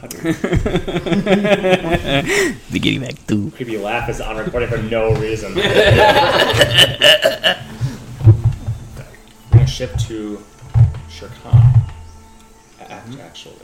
[0.00, 0.06] Be
[2.78, 3.50] getting back to.
[3.50, 5.54] Creepy laugh is on recording for no reason.
[5.54, 5.62] We're
[9.52, 10.42] gonna shift to
[11.10, 11.84] Shirkan.
[12.80, 13.20] Act- hmm?
[13.20, 13.56] Actually.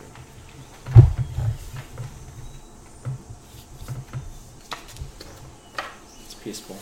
[6.25, 6.77] It's peaceful.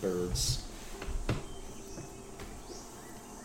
[0.00, 0.62] Birds.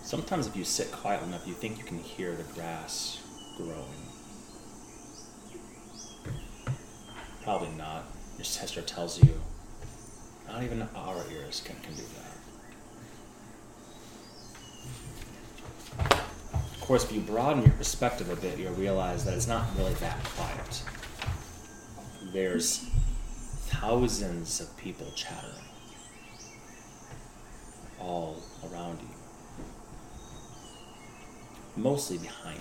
[0.06, 3.24] Sometimes, if you sit quiet enough, you think you can hear the grass
[3.58, 4.06] growing.
[7.44, 8.06] Probably not.
[8.38, 9.42] Your sister tells you.
[10.48, 12.04] Not even our ears can, can do
[15.98, 16.14] that.
[16.54, 19.96] Of course, if you broaden your perspective a bit, you'll realize that it's not really
[19.96, 20.84] that quiet.
[22.32, 22.88] There's
[23.70, 25.66] thousands of people chattering
[28.00, 28.38] all
[28.72, 29.15] around you,
[31.76, 32.60] mostly behind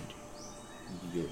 [1.12, 1.28] you.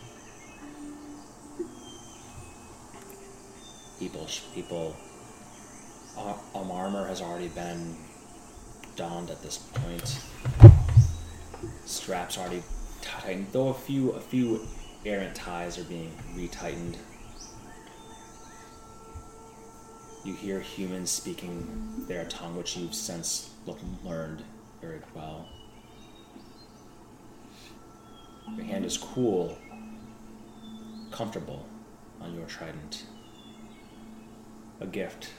[3.98, 4.96] People, people.
[6.54, 7.96] Um, armor has already been
[8.96, 10.20] donned at this point.
[11.86, 12.62] Straps already
[13.00, 14.66] tightened, though a few, a few
[15.06, 16.96] errant ties are being retightened.
[20.24, 23.50] You hear humans speaking their tongue, which you've since
[24.04, 24.44] learned
[24.80, 25.48] very well.
[28.50, 29.56] Your hand is cool,
[31.10, 31.66] comfortable
[32.20, 33.04] on your trident.
[34.80, 35.30] A gift,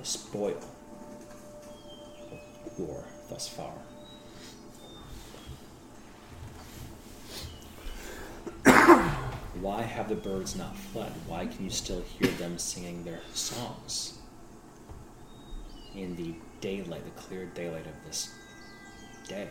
[0.00, 0.60] a spoil
[2.30, 3.72] of war thus far.
[9.60, 11.12] Why have the birds not fled?
[11.26, 14.18] Why can you still hear them singing their songs?
[15.94, 18.34] In the daylight, the clear daylight of this
[19.26, 19.48] day.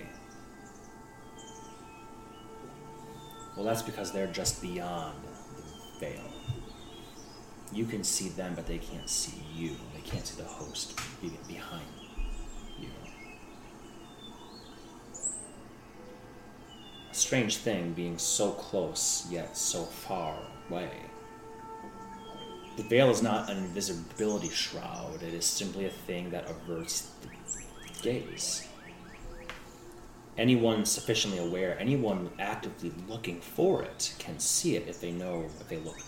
[3.58, 5.16] Well, that's because they're just beyond
[5.56, 6.22] the veil.
[7.74, 9.72] You can see them, but they can't see you.
[9.96, 10.96] They can't see the host
[11.48, 11.82] behind
[12.80, 12.90] you.
[17.12, 20.38] A strange thing being so close yet so far
[20.70, 20.92] away.
[22.78, 27.30] The veil is not an invisibility shroud, it is simply a thing that averts the
[28.04, 28.67] gaze.
[30.38, 35.68] Anyone sufficiently aware, anyone actively looking for it, can see it if they know, if
[35.68, 36.00] they look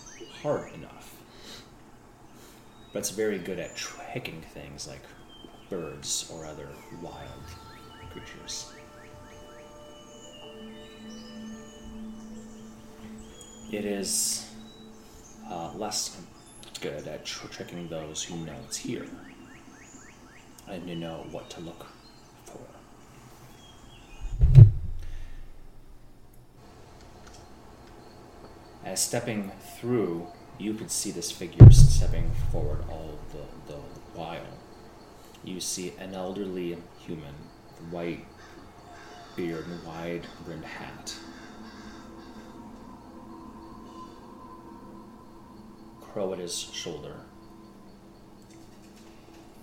[0.42, 1.16] hard enough.
[2.92, 5.02] But it's very good at tricking things like
[5.68, 6.68] birds or other
[7.02, 7.42] wild
[8.12, 8.72] creatures.
[13.72, 14.48] It is
[15.48, 16.20] uh, less
[16.80, 19.06] good at tr- tricking those who know it's here
[20.68, 21.86] and to know what to look
[22.44, 22.58] for.
[28.84, 30.26] As stepping through,
[30.58, 33.78] you could see this figure stepping forward all the, the
[34.14, 34.40] while.
[35.44, 37.34] You see an elderly human,
[37.78, 38.24] with white
[39.36, 41.14] beard and wide brimmed hat.
[46.00, 47.16] Crow at his shoulder.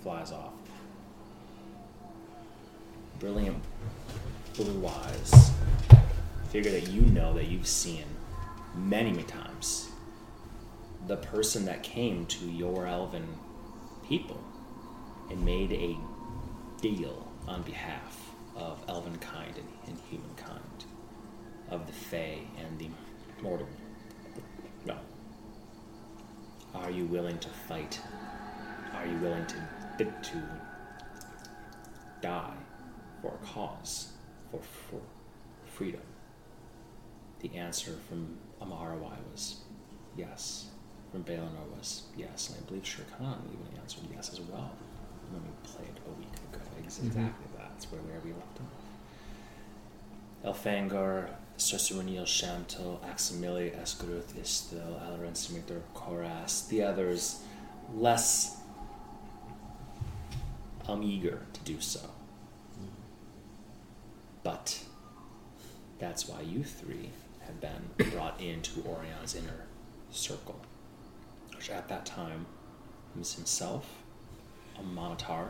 [0.02, 0.54] Flies off.
[3.20, 3.62] Brilliant
[4.56, 5.52] blue eyes.
[6.50, 8.06] Figure that you know that you've seen
[8.76, 9.90] many, times.
[11.08, 13.28] The person that came to your elven
[14.08, 14.44] people
[15.30, 15.98] and made a
[16.82, 20.86] deal on behalf of elven kind and, and humankind,
[21.70, 22.90] of the Fae and the
[23.42, 23.68] mortal
[24.86, 25.00] realm.
[26.74, 28.00] Are you willing to fight?
[28.94, 29.56] Are you willing to
[29.98, 30.44] to
[32.22, 32.54] die
[33.22, 34.12] for a cause,
[34.52, 35.02] for, for
[35.66, 36.02] freedom?
[37.40, 39.58] The answer from Amarawai was
[40.16, 40.68] yes.
[41.12, 42.50] From Balinor was yes.
[42.50, 44.72] And I believe Shirkan even answered yes as well
[45.32, 46.64] when we played a week ago.
[46.84, 48.60] Ex- Exactly that's where, where we left
[50.44, 50.64] off.
[50.64, 57.42] Elfangor, Cercerinial Shamtil, Aximili, Esgaruth, Istil, Alarin, Simitor, Koras, the others
[57.96, 58.58] less
[60.88, 62.00] I'm eager to do so.
[62.00, 62.86] Mm-hmm.
[64.44, 64.84] But
[66.00, 67.10] that's why you three
[67.48, 69.66] have been brought into Orion's inner
[70.12, 70.60] circle,
[71.56, 72.46] which at that time
[73.18, 74.04] was himself,
[74.78, 75.50] a Monotar,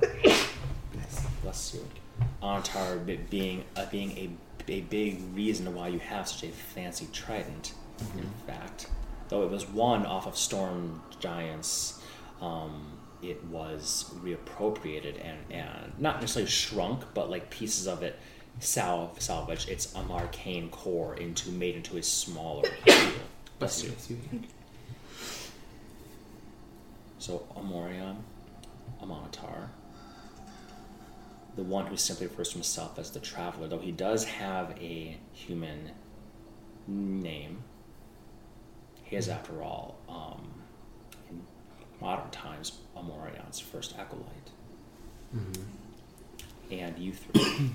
[1.41, 1.85] bless you,
[2.41, 4.29] Monotar being uh, being a,
[4.71, 7.73] a big reason why you have such a fancy trident.
[8.15, 8.87] In fact,
[9.29, 12.01] though it was one off of Storm Giants,
[12.41, 18.19] um, it was reappropriated and, and not necessarily shrunk, but like pieces of it
[18.59, 23.11] salve salvage its um, arcane core into made into a smaller heal.
[23.59, 23.91] Bless you.
[27.19, 28.23] So Amorion,
[29.01, 29.69] Amanatar,
[31.55, 35.17] the one who simply refers to himself as the traveler, though he does have a
[35.33, 35.91] human
[36.87, 37.63] name.
[39.03, 40.47] He is, after all, um,
[41.29, 41.41] in
[41.99, 44.51] modern times, Amorion's first acolyte.
[46.71, 47.71] And you 3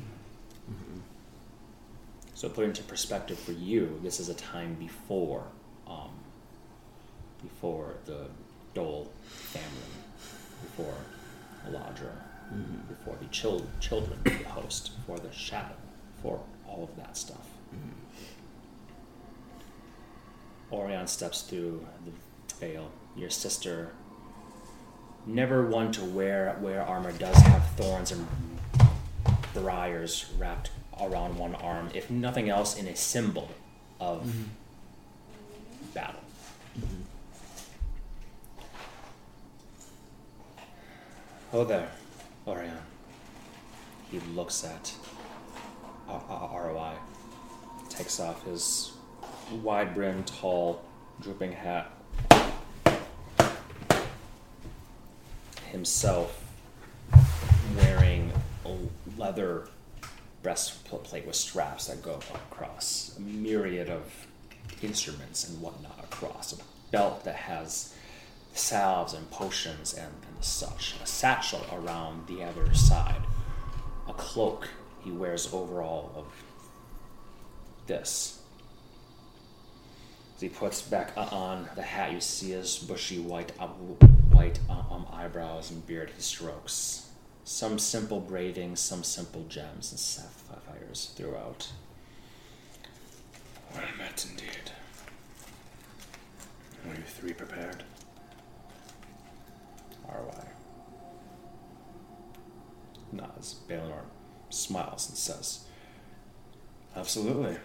[2.42, 5.44] So put into perspective for you, this is a time before,
[5.86, 6.10] um,
[7.40, 8.26] before the
[8.74, 9.68] Dole family,
[10.60, 10.96] before
[11.68, 12.10] Eladra,
[12.88, 15.76] before the chil- children the host, before the shadow,
[16.16, 17.46] before all of that stuff.
[20.72, 22.90] Orion steps through the veil.
[23.16, 23.92] Your sister,
[25.26, 28.26] never one to wear wear armor, does have thorns and
[29.54, 30.72] briars wrapped
[31.02, 33.48] around one arm, if nothing else, in a symbol
[34.00, 34.42] of mm-hmm.
[35.94, 36.20] battle.
[36.78, 37.02] Mm-hmm.
[41.52, 41.90] Oh there,
[42.46, 42.78] Orion.
[44.10, 44.92] He looks at
[46.08, 46.94] ROI,
[47.88, 48.92] takes off his
[49.62, 50.82] wide brimmed, tall,
[51.20, 51.90] drooping hat.
[55.70, 56.42] Himself
[57.76, 58.30] wearing
[58.66, 58.76] a
[59.16, 59.68] leather
[60.42, 64.26] breastplate with straps that go across, a myriad of
[64.82, 66.56] instruments and whatnot across, a
[66.90, 67.94] belt that has
[68.54, 73.22] salves and potions and, and such, a satchel around the other side,
[74.08, 74.68] a cloak
[75.02, 76.26] he wears overall of
[77.86, 78.40] this.
[80.40, 85.70] He puts back on the hat, you see his bushy white uh, white um, eyebrows
[85.70, 86.10] and beard.
[86.16, 87.11] He strokes
[87.44, 91.70] some simple braiding, some simple gems and sapphires throughout.
[93.74, 94.70] Well met indeed.
[96.86, 97.84] Were you three prepared?
[100.08, 100.44] RY.
[103.12, 103.56] Nods.
[103.68, 104.04] Balinor
[104.50, 105.64] smiles and says,
[106.94, 107.56] Absolutely.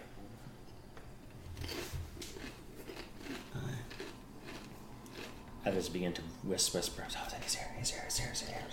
[5.68, 8.64] Others begin to whis- whisper, "Oh, he's here, he's here, he's here, he's here.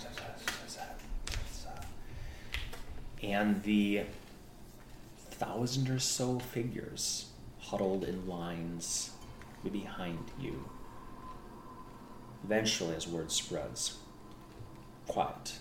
[0.64, 0.86] he's here."
[3.22, 4.04] And the
[5.18, 7.26] thousand or so figures
[7.60, 9.10] huddled in lines
[9.70, 10.70] behind you.
[12.42, 13.98] Eventually, as word spreads,
[15.06, 15.58] quiet.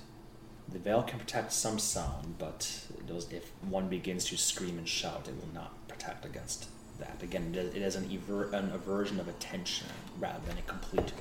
[0.70, 5.28] The veil can protect some sound, but those, if one begins to scream and shout,
[5.28, 7.22] it will not protect against that.
[7.24, 9.88] Again, it is- an, aver- an aversion of attention
[10.20, 11.14] rather than a complete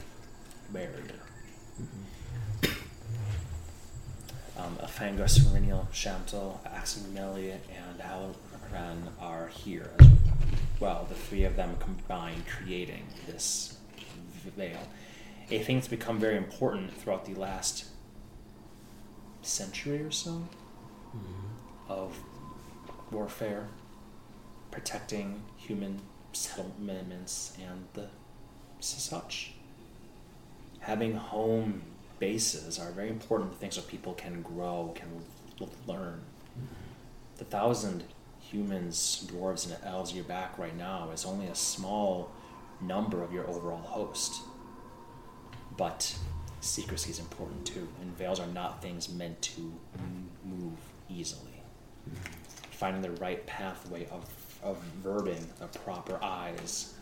[0.72, 1.20] barrier.
[4.56, 10.08] Um, Afangus, Renial, Shantel, Aximeli, and Halran are here as
[10.78, 11.06] well.
[11.08, 13.76] The three of them combined creating this
[14.56, 14.78] veil.
[15.50, 17.86] A thing that's become very important throughout the last
[19.42, 20.46] century or so
[21.88, 22.16] of
[23.10, 23.66] warfare,
[24.74, 26.00] protecting human
[26.32, 28.08] settlements and the
[28.80, 29.52] such.
[30.80, 31.80] Having home
[32.18, 35.08] bases are very important things so people can grow, can
[35.86, 36.20] learn.
[37.38, 38.02] The thousand
[38.40, 42.32] humans, dwarves, and elves you're back right now is only a small
[42.80, 44.42] number of your overall host.
[45.76, 46.18] But
[46.60, 49.72] secrecy is important too, and veils are not things meant to
[50.44, 50.78] move
[51.08, 51.62] easily.
[52.72, 54.28] Finding the right pathway of,
[54.64, 56.94] of verbing the proper eyes.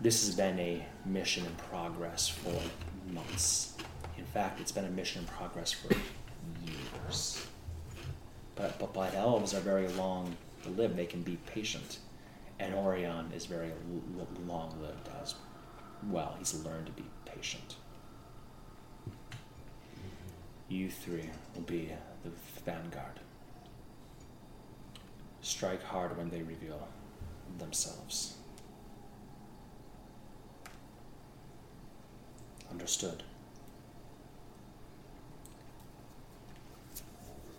[0.00, 2.52] This has been a mission in progress for
[3.12, 3.74] months.
[4.18, 5.94] In fact, it's been a mission in progress for
[6.66, 7.46] years.
[8.56, 10.36] But, but, but elves are very long
[10.66, 11.98] lived, they can be patient.
[12.58, 15.34] And Orion is very l- long lived as
[16.08, 16.34] well.
[16.38, 17.76] He's learned to be patient.
[20.68, 21.92] You three will be
[22.24, 22.30] the
[22.64, 23.20] vanguard.
[25.46, 26.88] Strike hard when they reveal
[27.56, 28.34] themselves.
[32.68, 33.22] Understood.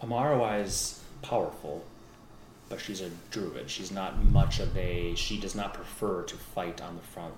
[0.04, 1.86] Amara is powerful,
[2.68, 3.70] but she's a druid.
[3.70, 5.16] She's not much of a.
[5.16, 7.36] She does not prefer to fight on the front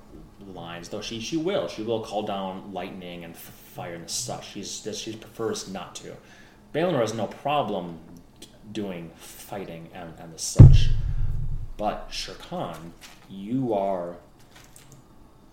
[0.56, 1.68] lines, though she she will.
[1.68, 4.54] She will call down lightning and fire and such.
[4.54, 6.18] She's she prefers not to.
[6.74, 8.00] Balinor has no problem
[8.72, 10.90] doing fighting and, and the such,
[11.78, 12.92] but Shirkan,
[13.30, 14.18] you are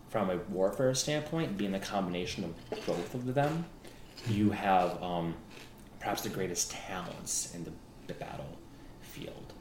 [0.09, 2.55] from a warfare standpoint, being the combination of
[2.87, 3.67] both of them,
[4.29, 5.35] you have um,
[6.01, 7.73] perhaps the greatest talents in the,
[8.07, 8.59] the battle
[9.03, 9.53] field.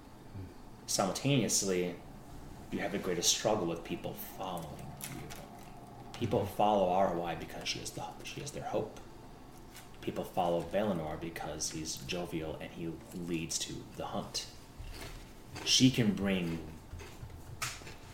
[0.88, 1.96] Simultaneously,
[2.72, 4.68] you have the greatest struggle with people following
[5.04, 5.20] you.
[6.14, 9.00] People follow ROI because she is the she is their hope.
[10.06, 12.92] People follow Balinor because he's jovial and he
[13.28, 14.46] leads to the hunt.
[15.64, 16.60] She can bring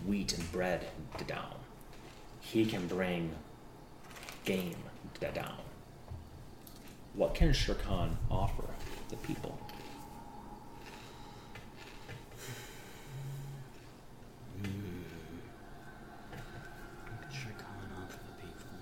[0.05, 0.87] wheat and bread
[1.27, 1.53] down.
[2.39, 3.35] He can bring
[4.45, 4.77] game
[5.33, 5.57] down.
[7.13, 8.63] What can Shirkan offer
[9.09, 9.59] the people?
[17.29, 18.77] Shirkan offer the people.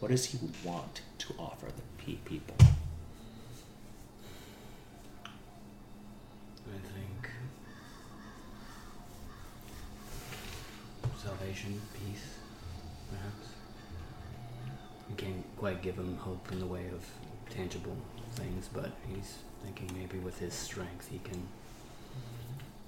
[0.00, 2.54] What does he want to offer the people?
[6.66, 7.30] I think
[11.20, 12.26] salvation, peace,
[13.10, 13.48] perhaps.
[15.10, 17.04] We can't quite give him hope in the way of
[17.50, 17.96] tangible
[18.34, 21.42] things, but he's thinking maybe with his strength he can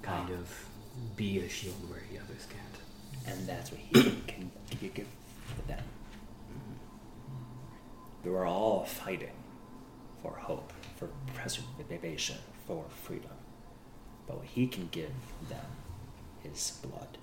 [0.02, 0.68] kind of
[1.16, 2.78] be a shield where the others can't.
[3.26, 3.92] And that's what he
[4.26, 5.06] can give
[5.56, 5.82] for them.
[8.24, 9.36] We are all fighting
[10.22, 12.36] for hope, for preservation,
[12.66, 13.30] for freedom.
[14.26, 15.12] But what he can give
[15.48, 15.64] them
[16.44, 17.18] is blood.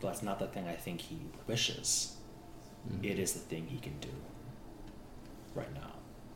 [0.00, 2.16] But that's not the thing I think he wishes.
[2.88, 3.04] Mm-hmm.
[3.04, 4.10] It is the thing he can do
[5.54, 5.92] right now.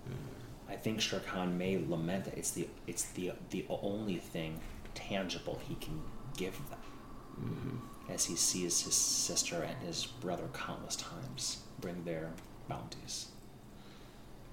[0.09, 0.73] Mm-hmm.
[0.73, 4.61] I think Shirkan may lament that it's the it's the the only thing
[4.95, 6.03] tangible he can
[6.37, 6.79] give them,
[7.41, 8.13] mm-hmm.
[8.13, 12.31] as he sees his sister and his brother countless times bring their
[12.69, 13.27] bounties.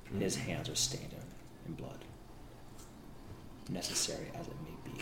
[0.10, 0.20] Hmm.
[0.20, 1.14] His hands are stained
[1.68, 2.04] in, blood,
[3.70, 5.00] necessary as it may be.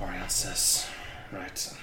[0.00, 0.86] Orion says,
[1.32, 1.76] right.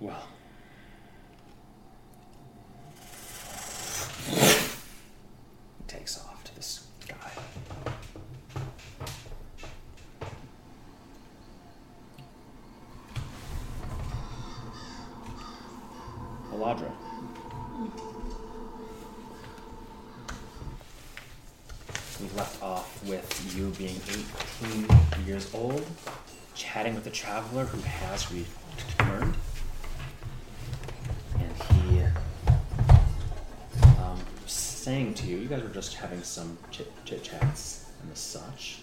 [0.00, 0.28] Well,
[4.30, 7.30] He takes off to the sky.
[16.52, 16.92] Eladra.
[17.78, 17.86] We
[22.36, 23.94] left off with you being
[24.64, 25.86] 18 years old,
[26.56, 29.36] chatting with a traveler who has returned.
[31.38, 32.02] And he
[34.02, 36.90] um, saying to you, you guys were just having some chit,
[37.22, 38.80] chats and such.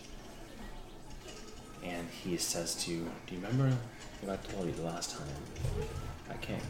[1.84, 3.75] And he says to you, Do you remember
[4.22, 5.28] what I told you the last time
[6.30, 6.62] I came?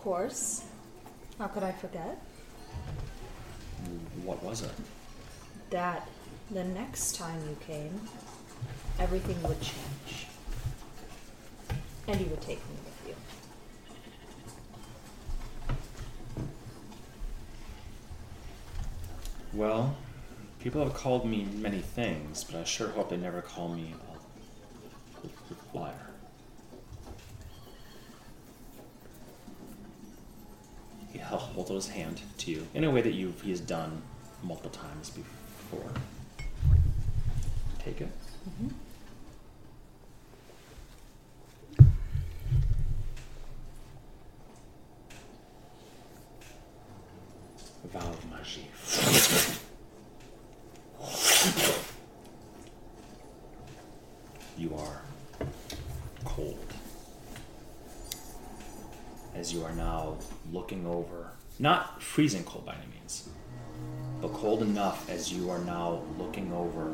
[0.00, 0.64] Of course.
[1.38, 2.18] How could I forget?
[4.24, 4.70] What was it?
[5.68, 6.08] That
[6.50, 8.00] the next time you came,
[8.98, 10.26] everything would change.
[12.08, 13.14] And you would take me with you.
[19.52, 19.94] Well,
[20.60, 23.92] people have called me many things, but I sure hope they never call me
[25.22, 26.09] a liar.
[31.12, 34.02] He held out his hand to you in a way that you he has done
[34.42, 35.90] multiple times before.
[37.78, 38.08] Take it.
[38.48, 38.68] Mm-hmm.
[47.92, 48.68] Vow of Magie.
[54.56, 55.02] You are
[56.24, 56.58] cold.
[59.34, 60.16] As you are now
[60.52, 63.28] looking over, not freezing cold by any means,
[64.20, 66.92] but cold enough as you are now looking over.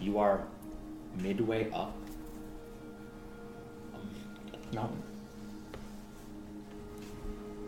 [0.00, 0.42] You are
[1.16, 1.96] midway up
[3.94, 5.00] a mountain.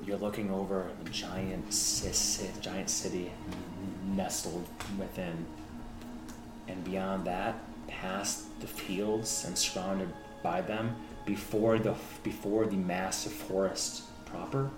[0.05, 1.65] You're looking over a giant,
[2.61, 3.31] giant city
[4.17, 4.67] nestled
[4.99, 5.47] within,
[6.67, 7.55] and beyond that,
[7.87, 14.69] past the fields and surrounded by them, before the before the massive forest proper,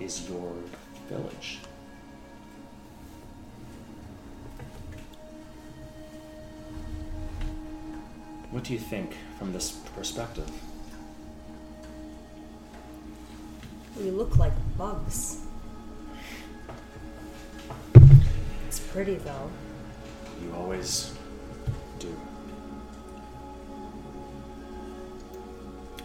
[0.00, 0.52] is your
[1.08, 1.58] village.
[8.50, 10.50] What do you think from this perspective?
[13.98, 15.42] We look like bugs.
[18.66, 19.50] It's pretty though.
[20.42, 21.14] You always
[21.98, 22.14] do.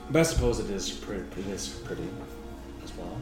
[0.09, 2.07] But I suppose it is pretty, it is pretty
[2.83, 3.17] as well.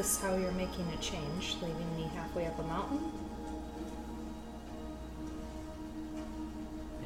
[0.00, 3.00] This how you're making a change, leaving me halfway up a mountain?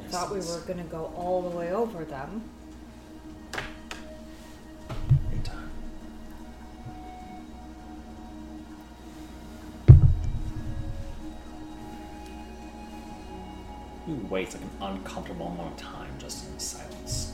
[0.00, 2.40] Yes, Thought we were gonna go all the way over them.
[5.32, 5.72] in time.
[14.06, 17.32] You wait like an uncomfortable amount of time just in silence.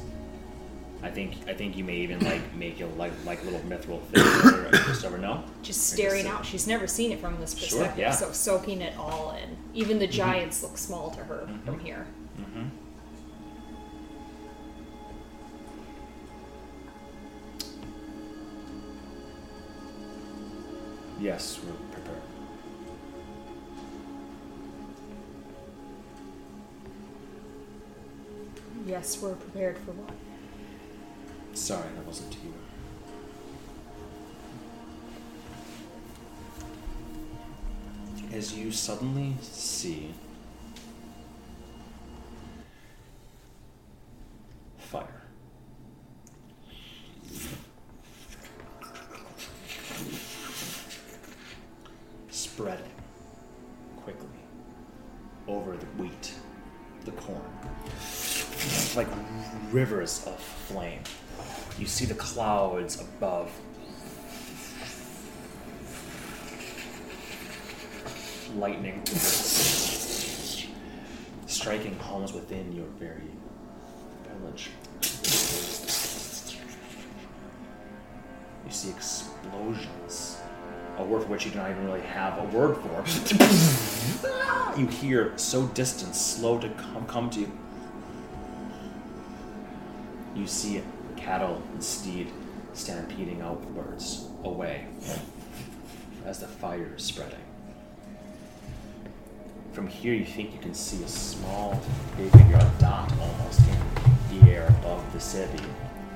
[1.03, 4.03] I think I think you may even like make it like like a little mithril
[4.09, 5.45] figure or just over no.
[5.63, 6.45] Just staring sit- out.
[6.45, 8.11] She's never seen it from this Sure, perspective, yeah.
[8.11, 9.57] so soaking it all in.
[9.73, 11.83] Even the giants look small to her from Mhm.
[11.83, 12.07] here.
[12.39, 12.69] Mm-hmm.
[21.21, 22.23] Yes, we're prepared.
[28.87, 30.15] Yes, we're prepared for what?
[31.61, 32.55] Sorry, that wasn't to you.
[38.33, 40.15] As you suddenly see
[44.79, 45.23] fire.
[52.31, 52.87] Spreading
[54.03, 54.27] quickly
[55.47, 56.33] over the wheat,
[57.05, 57.43] the corn
[58.97, 59.09] like
[59.71, 61.03] rivers of flame.
[61.81, 63.51] You see the clouds above.
[68.55, 69.03] Lightning
[71.47, 73.31] striking homes within your very
[74.29, 74.71] village.
[78.67, 80.37] You see explosions.
[80.99, 83.05] A word for which you do not even really have a word for.
[84.79, 87.53] you hear so distant, slow to come, come to you.
[90.37, 90.83] You see
[91.21, 92.33] cattle and steed
[92.73, 94.87] stampeding outwards, away,
[96.25, 97.39] as the fire is spreading.
[99.73, 101.75] From here, you think you can see a small
[102.17, 105.63] figure, a dot almost, in the air above the city,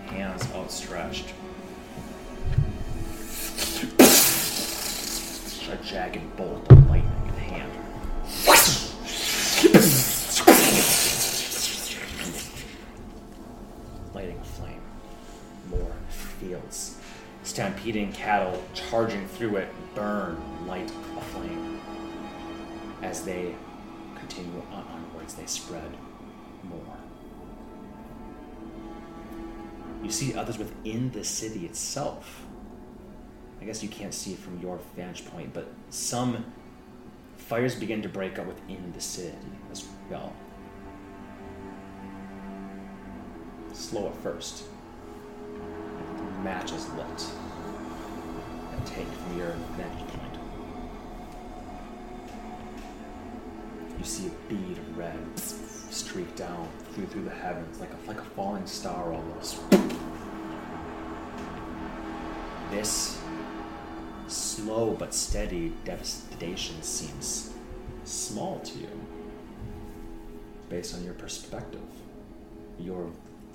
[0.07, 1.33] hands outstretched.
[5.70, 7.23] A jagged bolt of lightning
[17.85, 21.79] Stampeding cattle charging through it burn, light a flame.
[23.03, 23.55] As they
[24.14, 25.94] continue on onwards, they spread
[26.62, 26.97] more.
[30.03, 32.47] You see others within the city itself.
[33.61, 36.42] I guess you can't see from your vantage point, but some
[37.37, 39.37] fires begin to break out within the city
[39.70, 40.33] as well.
[43.75, 44.64] slow at first.
[46.42, 47.43] Matches lit.
[48.87, 50.38] Take from your vantage point.
[53.99, 58.18] You see a bead of red streak down through through the heavens like a like
[58.18, 59.61] a falling star almost.
[62.70, 63.20] This
[64.27, 67.53] slow but steady devastation seems
[68.05, 69.07] small to you
[70.68, 71.81] based on your perspective.
[72.79, 73.11] Your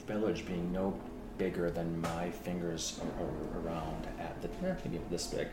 [0.07, 0.99] village being no
[1.39, 5.47] bigger than my fingers a- a- around at the eh, maybe this big,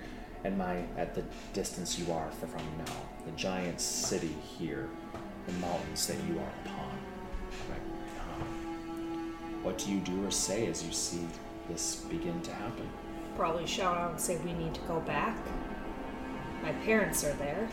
[0.45, 1.23] and my at the
[1.55, 2.93] distance you are fr- from now.
[3.25, 4.89] The giant city here,
[5.47, 6.99] the mountains that you are upon.
[7.71, 7.87] Right
[8.19, 8.45] now.
[9.63, 11.27] What do you do or say as you see
[11.69, 12.87] this begin to happen?
[13.37, 15.37] Probably shout out and say we need to go back.
[16.63, 17.69] My parents are there.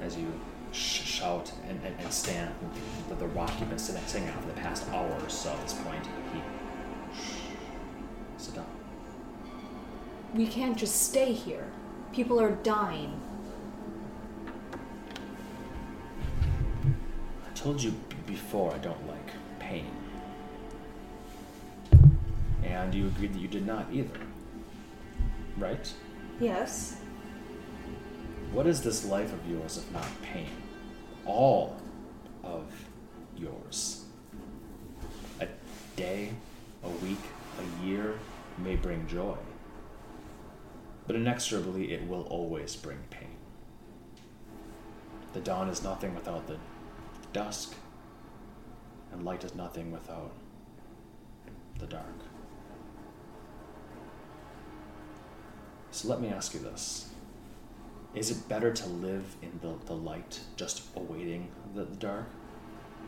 [0.00, 0.32] As you
[0.72, 2.54] sh- shout and, and, and stand,
[3.08, 5.62] the, the rock you've been sitting, sitting on for the past hour or so at
[5.62, 6.40] this point, he
[8.36, 8.66] sit down.
[10.34, 11.66] We can't just stay here.
[12.12, 13.20] People are dying.
[17.46, 19.86] I told you b- before I don't like pain.
[22.62, 24.20] And you agreed that you did not either.
[25.56, 25.92] Right?
[26.40, 27.00] Yes.
[28.52, 30.48] What is this life of yours if not pain?
[31.28, 31.76] All
[32.42, 32.64] of
[33.36, 34.06] yours.
[35.40, 35.46] A
[35.94, 36.30] day,
[36.82, 37.20] a week,
[37.58, 38.18] a year
[38.56, 39.36] may bring joy,
[41.06, 43.36] but inexorably it will always bring pain.
[45.34, 46.56] The dawn is nothing without the
[47.32, 47.74] dusk,
[49.12, 50.32] and light is nothing without
[51.78, 52.06] the dark.
[55.90, 57.07] So let me ask you this.
[58.14, 62.26] Is it better to live in the, the light, just awaiting the, the dark,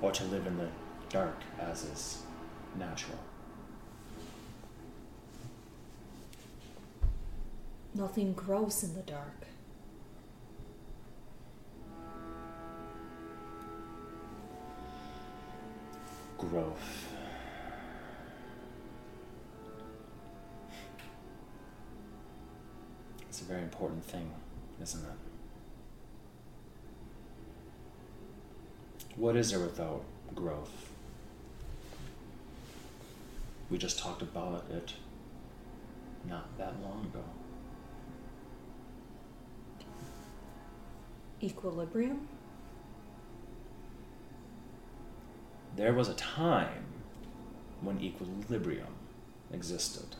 [0.00, 0.68] or to live in the
[1.08, 2.22] dark as is
[2.78, 3.18] natural?
[7.94, 9.34] Nothing grows in the dark.
[16.38, 17.06] Growth.
[23.28, 24.30] It's a very important thing,
[24.82, 25.10] isn't it?
[29.16, 30.02] What is there without
[30.34, 30.90] growth?
[33.70, 34.94] We just talked about it
[36.28, 37.24] not that long ago.
[41.42, 42.28] Equilibrium?
[45.76, 46.84] There was a time
[47.80, 48.94] when equilibrium
[49.52, 50.16] existed.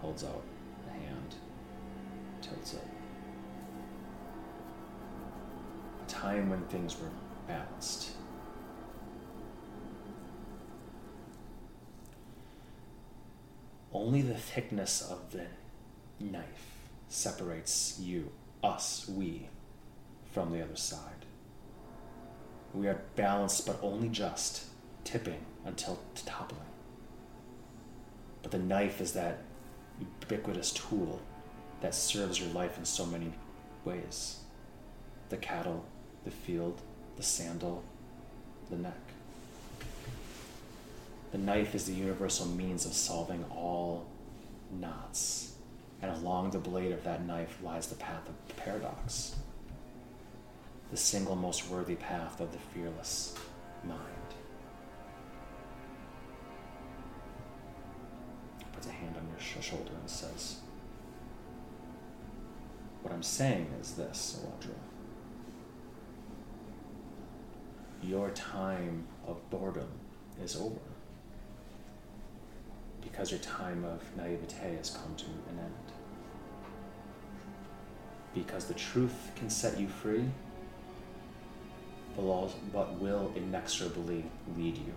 [0.00, 0.42] Holds out
[0.88, 1.34] a hand,
[2.40, 2.86] tilts it.
[6.02, 7.10] A time when things were
[7.46, 8.10] balanced.
[13.92, 15.46] Only the thickness of the
[16.20, 18.30] knife separates you,
[18.62, 19.48] us, we,
[20.30, 21.24] from the other side.
[22.74, 24.66] We are balanced, but only just,
[25.04, 26.60] tipping until toppling.
[28.42, 29.40] But the knife is that
[30.00, 31.20] ubiquitous tool
[31.80, 33.32] that serves your life in so many
[33.84, 34.40] ways
[35.28, 35.84] the cattle,
[36.24, 36.80] the field,
[37.16, 37.84] the sandal,
[38.70, 38.94] the neck.
[41.32, 44.06] The knife is the universal means of solving all
[44.70, 45.52] knots,
[46.00, 49.36] and along the blade of that knife lies the path of paradox,
[50.90, 53.34] the single most worthy path of the fearless
[53.84, 54.17] mind.
[58.88, 60.56] A hand on your sh- shoulder and says,
[63.02, 64.74] What I'm saying is this, Eladra.
[68.02, 69.88] Your time of boredom
[70.42, 70.78] is over
[73.02, 75.74] because your time of naivete has come to an end.
[78.34, 80.24] Because the truth can set you free,
[82.14, 84.24] but will- but will inexorably
[84.56, 84.94] lead you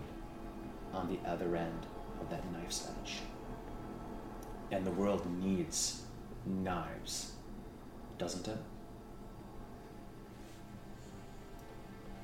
[0.92, 1.86] on the other end
[2.20, 3.20] of that knife's edge.
[4.72, 6.02] And the world needs
[6.44, 7.32] knives,
[8.18, 8.58] doesn't it?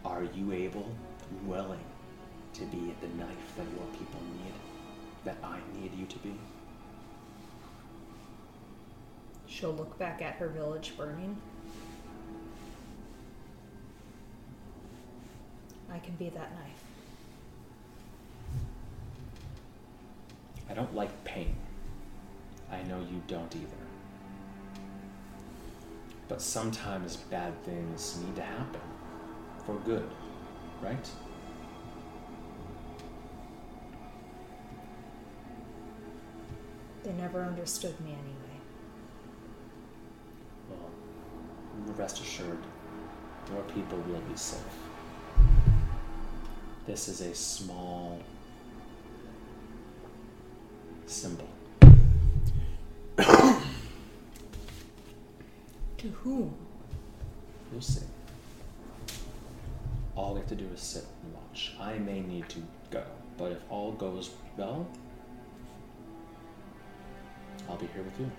[0.04, 0.90] Are you able,
[1.44, 1.84] willing
[2.54, 4.54] to be the knife that your people need?
[5.24, 6.34] that I need you to be?
[9.46, 11.36] She'll look back at her village burning.
[15.92, 16.82] I can be that knife.
[20.70, 21.54] I don't like pain.
[22.70, 23.66] I know you don't either.
[26.28, 28.80] But sometimes bad things need to happen
[29.64, 30.08] for good,
[30.82, 31.10] right?
[37.02, 38.60] They never understood me anyway.
[40.68, 40.90] Well,
[41.96, 42.58] rest assured,
[43.50, 44.60] your people will be safe.
[46.86, 48.20] This is a small
[51.06, 51.48] symbol.
[53.18, 53.58] To
[56.22, 56.54] whom?
[57.72, 58.06] You'll see.
[60.14, 61.74] All we have to do is sit and watch.
[61.80, 63.02] I may need to go,
[63.36, 64.86] but if all goes well,
[67.68, 68.30] I'll be here with you.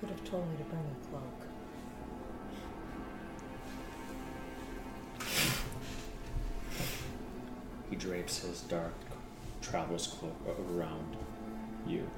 [0.00, 1.46] Could have told me to bring a cloak.
[7.90, 8.94] He drapes his dark
[9.60, 11.16] traveler's cloak uh, around
[11.86, 12.08] you,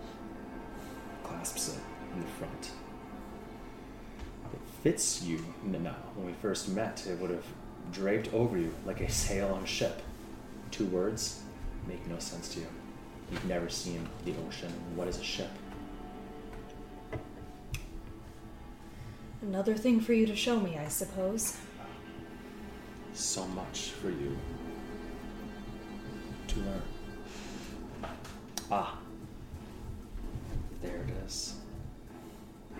[1.22, 1.80] clasps it
[2.14, 2.70] in the front.
[4.52, 5.96] It fits you now.
[6.14, 7.44] When we first met, it would have
[7.90, 10.02] draped over you like a sail on a ship.
[10.70, 11.42] Two words
[11.86, 12.66] make no sense to you.
[13.30, 14.72] You've never seen the ocean.
[14.94, 15.50] What is a ship?
[19.40, 21.56] Another thing for you to show me, I suppose.
[23.14, 24.38] So much for you
[26.48, 26.82] to learn.
[28.74, 28.96] Ah,
[30.80, 31.56] there it is.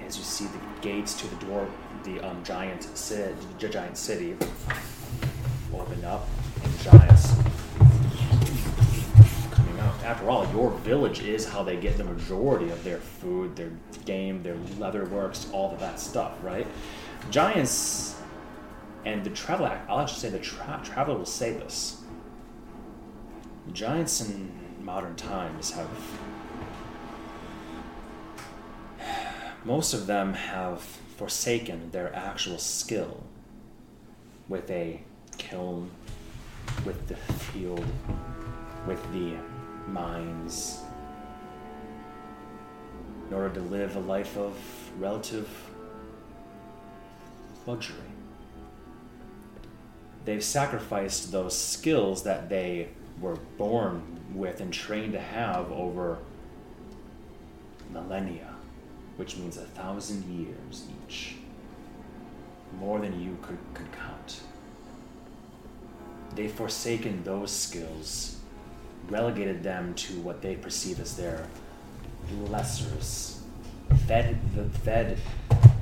[0.00, 1.68] As you see the gates to the door,
[2.05, 4.35] the um, giant city, giant city
[5.74, 6.26] open up,
[6.64, 7.35] and giants
[9.50, 10.02] coming out.
[10.02, 13.72] After all, your village is how they get the majority of their food, their
[14.07, 16.66] game, their leather works, all of that stuff, right?
[17.31, 18.18] Giants
[19.05, 22.00] and the traveler, I'll actually say the tra- traveler will say this.
[23.74, 25.88] Giants in modern times have.
[29.64, 30.80] Most of them have
[31.16, 33.22] forsaken their actual skill
[34.48, 35.00] with a
[35.38, 35.90] kiln,
[36.84, 37.84] with the field,
[38.86, 39.36] with the
[39.88, 40.80] mines,
[43.28, 44.56] in order to live a life of
[44.98, 45.48] relative
[47.66, 47.96] luxury.
[50.24, 52.88] They've sacrificed those skills that they
[53.20, 56.18] were born with and trained to have over
[57.92, 58.54] millennia,
[59.16, 61.36] which means a thousand years each.
[62.78, 64.40] More than you could, could count.
[66.34, 68.38] They've forsaken those skills,
[69.08, 71.46] relegated them to what they perceive as their
[72.46, 73.40] lessers,
[74.06, 75.18] fed the, fed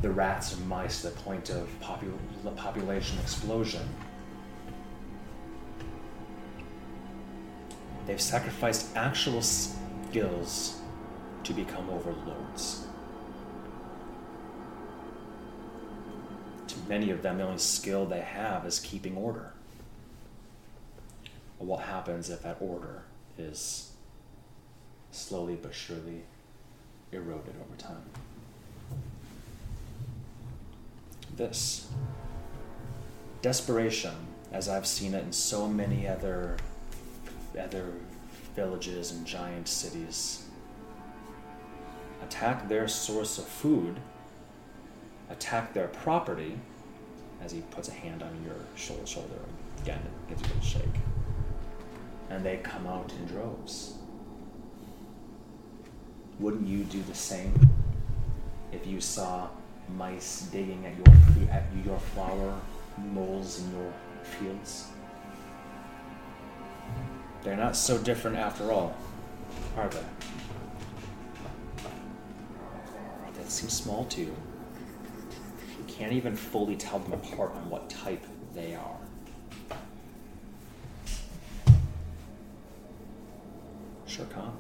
[0.03, 2.13] the rats and mice to the point of popu-
[2.57, 3.83] population explosion.
[8.07, 10.81] They've sacrificed actual skills
[11.45, 12.87] to become overlords.
[16.69, 19.53] To many of them, the only skill they have is keeping order.
[21.59, 23.03] But what happens if that order
[23.37, 23.93] is
[25.11, 26.23] slowly but surely
[27.13, 28.05] eroded over time?
[31.37, 31.89] This
[33.43, 34.15] desperation,
[34.53, 36.57] as I've seen it in so many other
[37.59, 37.93] other
[38.55, 40.45] villages and giant cities,
[42.23, 43.99] attack their source of food,
[45.31, 46.59] attack their property,
[47.43, 49.39] as he puts a hand on your shoulder,
[49.83, 51.01] again, it gives you a little shake.
[52.29, 53.95] And they come out in droves.
[56.39, 57.69] Wouldn't you do the same
[58.73, 59.49] if you saw
[59.97, 62.59] mice digging at your at your flower
[63.13, 64.87] moles in your fields?
[67.43, 68.95] They're not so different after all,
[69.77, 70.05] are they?
[73.35, 74.37] That seems small to you.
[75.79, 78.25] You can't even fully tell them apart on what type
[78.55, 78.97] they are.
[84.07, 84.57] Sure, Khan.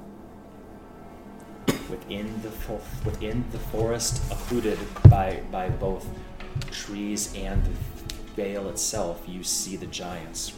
[1.91, 2.51] Within the
[3.05, 6.07] within the forest, occluded by by both
[6.71, 7.71] trees and the
[8.35, 10.53] veil itself, you see the giants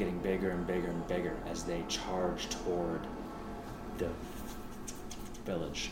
[0.00, 3.06] getting bigger and bigger and bigger as they charge toward
[3.98, 4.08] the
[5.44, 5.90] village.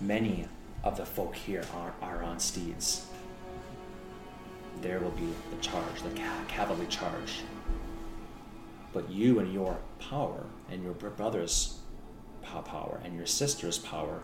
[0.00, 0.46] Many
[0.84, 3.08] of the folk here are, are on steeds.
[4.80, 7.40] There will be the charge, the ca- cavalry charge.
[8.92, 11.80] But you and your power, and your brother's
[12.44, 14.22] power, and your sister's power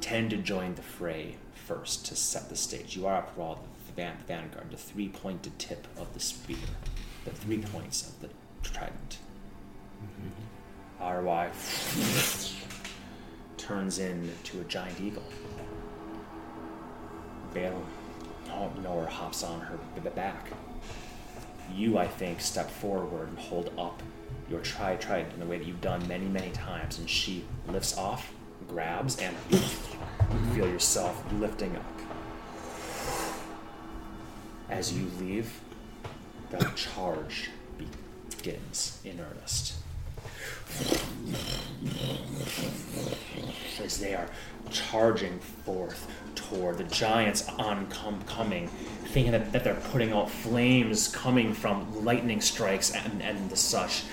[0.00, 2.96] tend to join the fray first to set the stage.
[2.96, 3.64] You are, after all,
[3.96, 6.56] vanguard, the three pointed tip of the spear,
[7.24, 7.76] the three mm-hmm.
[7.76, 8.28] points of the
[8.62, 9.18] trident.
[10.02, 11.26] Mm-hmm.
[11.26, 11.50] RY
[13.56, 15.24] turns into a giant eagle.
[17.54, 17.82] Bale
[18.82, 19.78] Nor hops on her
[20.10, 20.48] back.
[21.74, 24.02] You, I think, step forward and hold up
[24.50, 27.96] your tri trident in the way that you've done many, many times, and she lifts
[27.96, 28.32] off,
[28.68, 29.58] grabs, and you
[30.54, 32.01] feel yourself lifting up.
[34.72, 35.60] As you leave,
[36.50, 39.74] the charge begins in earnest.
[43.84, 44.30] As they are
[44.70, 48.68] charging forth toward the giants oncoming,
[49.08, 54.04] thinking that, that they're putting out flames coming from lightning strikes and, and the such.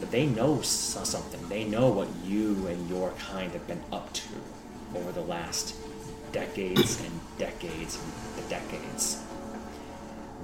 [0.00, 1.48] But they know something.
[1.48, 4.28] They know what you and your kind have been up to
[4.96, 5.76] over the last
[6.32, 7.96] decades and decades
[8.36, 9.23] and decades.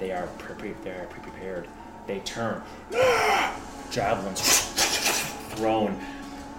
[0.00, 1.68] They are pre- they are pre- prepared.
[2.06, 2.62] They turn.
[3.90, 4.40] Javelins
[5.54, 6.00] thrown.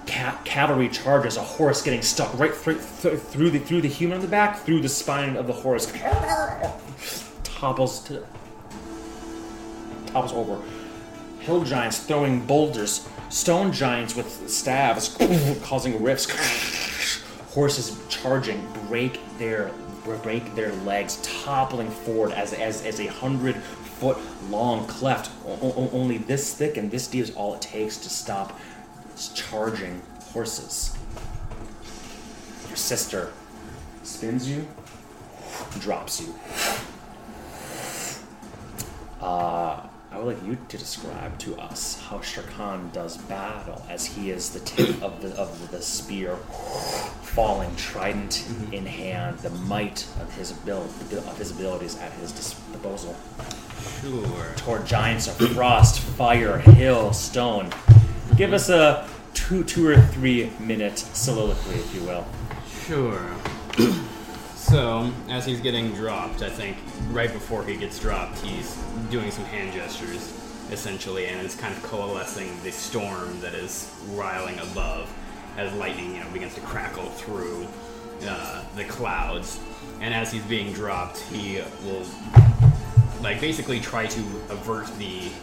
[0.06, 1.38] Ca- cavalry charges.
[1.38, 4.82] A horse getting stuck right through, through the through the human on the back, through
[4.82, 5.92] the spine of the horse.
[7.44, 8.26] Topples to
[10.08, 10.62] topples over.
[11.40, 13.08] Hill giants throwing boulders.
[13.30, 15.18] Stone giants with staves
[15.64, 16.28] causing rifts.
[17.54, 19.72] Horses charging break their
[20.04, 24.18] break their legs, toppling forward as as, as a hundred foot
[24.50, 25.32] long cleft.
[25.46, 28.60] O- only this thick and this deep is all it takes to stop
[29.36, 30.02] charging
[30.34, 30.98] horses.
[32.68, 33.32] Your sister
[34.04, 34.68] spins you,
[35.80, 36.34] drops you.
[39.22, 44.30] Uh, I would like you to describe to us how Sharkan does battle as he
[44.30, 46.36] is the tip of the of the spear
[47.22, 48.74] falling trident mm-hmm.
[48.74, 53.16] in hand, the might of his ability of his abilities at his disposal.
[54.02, 54.54] Sure.
[54.58, 57.70] Toward giants of frost, fire, hill, stone.
[58.36, 62.26] Give us a two two or three minute soliloquy, if you will.
[62.86, 63.34] Sure.
[64.72, 66.78] So, as he's getting dropped, I think
[67.10, 68.78] right before he gets dropped, he's
[69.10, 70.32] doing some hand gestures,
[70.72, 75.14] essentially, and it's kind of coalescing the storm that is riling above
[75.58, 77.68] as lightning, you know, begins to crackle through
[78.26, 79.60] uh, the clouds.
[80.00, 82.06] And as he's being dropped, he will,
[83.22, 85.34] like, basically try to avert the,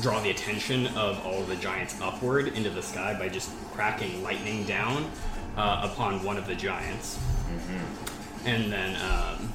[0.00, 4.64] draw the attention of all the giants upward into the sky by just cracking lightning
[4.64, 5.08] down
[5.56, 7.20] uh, upon one of the giants
[8.44, 9.52] and then um,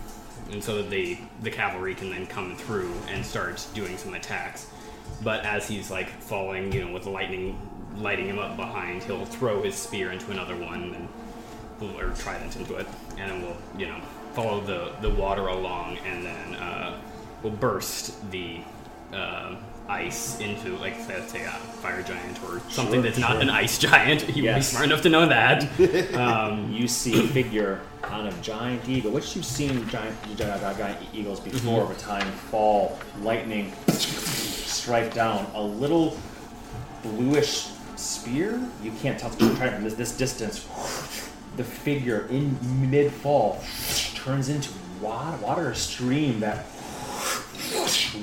[0.52, 4.67] and so that the the cavalry can then come through and start doing some attacks.
[5.23, 7.60] But as he's like falling, you know, with lightning
[7.97, 11.08] lighting him up behind, he'll throw his spear into another one and
[11.80, 14.00] we'll, or trident into it, and then we'll you know
[14.34, 17.00] follow the the water along, and then uh,
[17.43, 18.62] we'll burst the.
[19.13, 19.56] Uh,
[19.89, 23.41] ice into like let's say a fire giant or something Sure, that's not sure.
[23.41, 25.63] an ice giant he would be smart enough to know that
[26.15, 30.97] um, You see a figure on a giant eagle, which you've seen giant, giant, giant
[31.13, 35.45] eagles before over time fall, lightning strike down.
[35.56, 36.17] A little
[37.04, 38.62] bluish spear.
[38.84, 40.65] You can't tell from this, this distance.
[41.58, 42.58] The figure in
[42.89, 43.62] mid fall
[44.15, 44.69] turns into
[45.02, 46.65] water, water stream that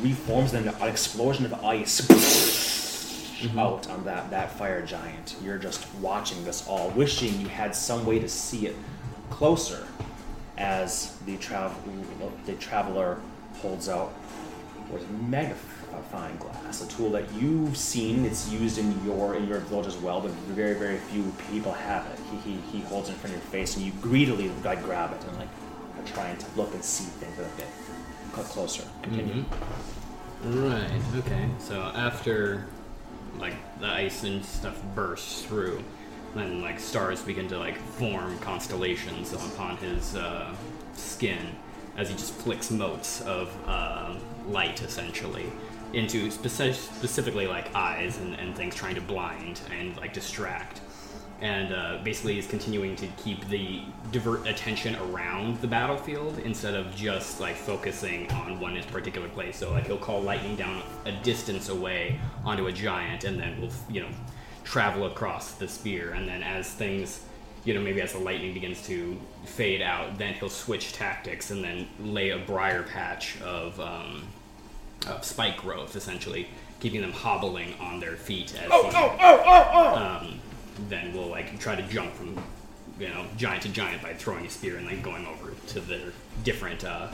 [0.02, 3.58] reforms into an explosion of ice mm-hmm.
[3.58, 5.36] out on that, that fire giant.
[5.42, 8.76] You're just watching this all, wishing you had some way to see it
[9.30, 9.86] closer
[10.56, 11.76] as the, travel,
[12.46, 13.20] the traveler
[13.60, 14.10] holds out
[14.88, 18.24] what is magnifying glass, a tool that you've seen.
[18.24, 22.06] It's used in your in your village as well, but very very few people have
[22.06, 22.18] it.
[22.30, 25.12] He, he, he holds it in front of your face, and you greedily like grab
[25.12, 25.48] it and like
[26.06, 27.66] trying to look and see things a bit
[28.34, 28.84] cl- closer.
[29.02, 29.44] Continue.
[30.44, 31.00] Right.
[31.16, 31.48] Okay.
[31.58, 32.66] So after
[33.38, 35.82] like the ice and stuff bursts through,
[36.34, 40.54] then like stars begin to like form constellations upon his uh,
[40.94, 41.54] skin
[41.96, 44.14] as he just flicks motes of uh,
[44.48, 45.46] light essentially
[45.92, 50.80] into speci- specifically like eyes and, and things trying to blind and like distract
[51.40, 56.94] and uh, basically is continuing to keep the divert attention around the battlefield instead of
[56.94, 59.56] just like focusing on one particular place.
[59.58, 63.72] So like he'll call lightning down a distance away onto a giant, and then we'll
[63.88, 64.10] you know
[64.64, 67.20] travel across the spear, and then as things
[67.64, 71.62] you know maybe as the lightning begins to fade out, then he'll switch tactics and
[71.62, 73.78] then lay a briar patch of.
[73.80, 74.28] Um,
[75.06, 76.48] of spike growth, essentially
[76.80, 80.40] keeping them hobbling on their feet as he, um,
[80.88, 82.36] then we'll like try to jump from
[82.98, 86.12] you know giant to giant by throwing a spear and like going over to their
[86.44, 87.08] different uh,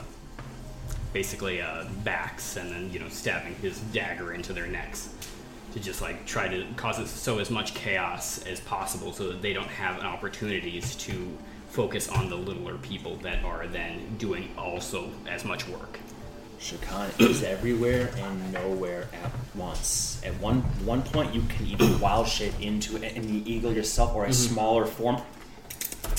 [1.13, 5.09] basically uh, backs and then you know stabbing his dagger into their necks
[5.73, 9.53] to just like try to cause so as much chaos as possible so that they
[9.53, 11.37] don't have opportunities to
[11.69, 15.99] focus on the littler people that are then doing also as much work.
[16.61, 20.21] Shirkan is everywhere and nowhere at once.
[20.23, 24.29] At one one point, you can even wild shape into an eagle yourself or a
[24.29, 24.53] mm-hmm.
[24.53, 25.23] smaller form.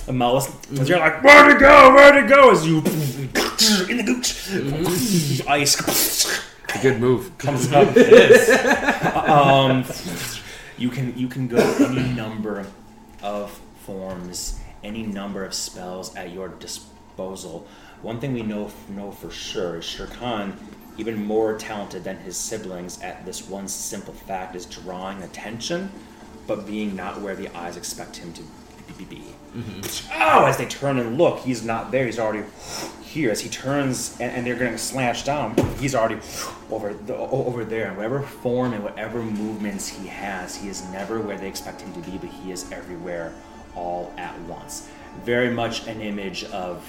[0.09, 0.49] A mouse.
[0.49, 0.81] Mm-hmm.
[0.81, 1.95] As you're like, where to go?
[1.95, 2.51] Where to go?
[2.51, 2.79] As you
[3.89, 5.49] in the gooch, mm-hmm.
[5.49, 5.79] ice
[6.75, 7.39] A good move.
[7.39, 7.97] comes up.
[9.29, 9.85] um,
[10.77, 12.67] you can you can go any number
[13.23, 13.53] of
[13.87, 17.69] forms, any number of spells at your disposal.
[18.03, 20.55] One thing we know know for sure is Shirkan,
[20.99, 25.91] even more talented than his siblings at this one simple fact, is drawing attention,
[26.47, 28.43] but being not where the eyes expect him to
[28.99, 29.05] be.
[29.05, 29.23] be.
[29.57, 30.13] Mm-hmm.
[30.21, 32.07] Oh, as they turn and look, he's not there.
[32.07, 32.45] He's already
[33.03, 33.31] here.
[33.31, 36.21] As he turns and, and they're getting slashed down, he's already
[36.71, 37.89] over the, over there.
[37.89, 41.93] And whatever form and whatever movements he has, he is never where they expect him
[41.95, 43.33] to be, but he is everywhere
[43.77, 44.89] all at once.
[45.25, 46.85] Very much an image of,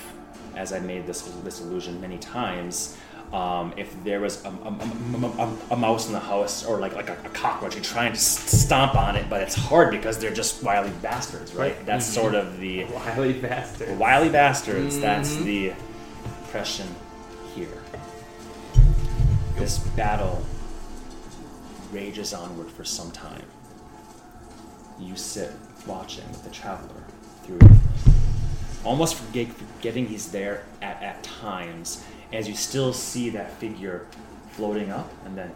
[0.55, 2.97] as I made this this illusion many times.
[3.31, 7.09] Um, if there was a, a, a, a, mouse in the house or like like
[7.09, 10.91] a, cockroach, you're trying to stomp on it, but it's hard because they're just wily
[11.01, 11.83] bastards, right?
[11.83, 13.91] That's sort of the Wily bastards.
[13.99, 14.99] wily bastards.
[14.99, 15.73] That's the
[16.43, 16.87] impression
[17.55, 17.81] here.
[19.55, 20.45] This battle
[21.91, 23.45] rages onward for some time.
[24.99, 25.51] You sit
[25.87, 27.03] watching with the traveler
[27.43, 27.59] through
[28.83, 34.07] almost forgetting he's there at, at times, as you still see that figure
[34.51, 35.51] floating up and then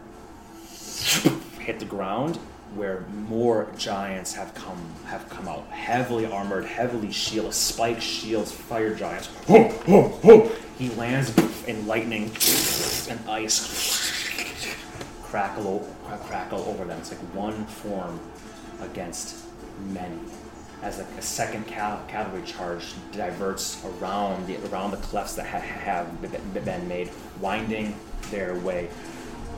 [1.60, 2.38] hit the ground
[2.76, 5.66] where more giants have come have come out.
[5.70, 9.30] Heavily armored heavily shielded spike shields fire giants.
[10.78, 12.26] He lands in lightning
[13.10, 14.14] and ice.
[15.24, 15.88] Crackle
[16.24, 17.00] crackle over them.
[17.00, 18.20] It's like one form
[18.82, 19.46] against
[19.88, 20.20] many
[20.84, 26.22] as a second cal- cavalry charge diverts around the around the clefts that ha- have
[26.54, 27.10] been made,
[27.42, 27.96] winding
[28.30, 28.90] their way.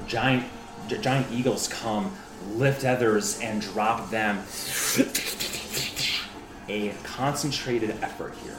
[0.07, 0.45] Giant
[0.87, 2.15] gi- giant eagles come,
[2.53, 4.43] lift others, and drop them.
[6.69, 8.57] A concentrated effort here.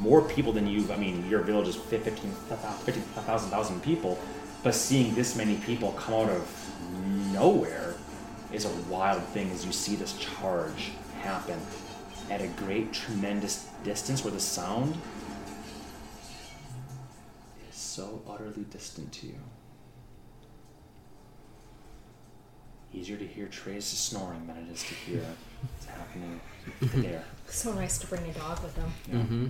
[0.00, 0.92] More people than you.
[0.92, 4.18] I mean, your village is 15 15,000 thousand people,
[4.62, 7.94] but seeing this many people come out of nowhere
[8.52, 10.90] is a wild thing as you see this charge
[11.26, 11.60] happen
[12.30, 14.96] at a great, tremendous distance where the sound
[17.68, 19.38] is so utterly distant to you.
[22.94, 25.24] Easier to hear Trey's snoring than it is to hear
[25.62, 26.40] what's happening
[27.02, 27.24] there.
[27.46, 28.90] So nice to bring a dog with him.
[29.08, 29.14] Yeah.
[29.14, 29.46] Mm-hmm.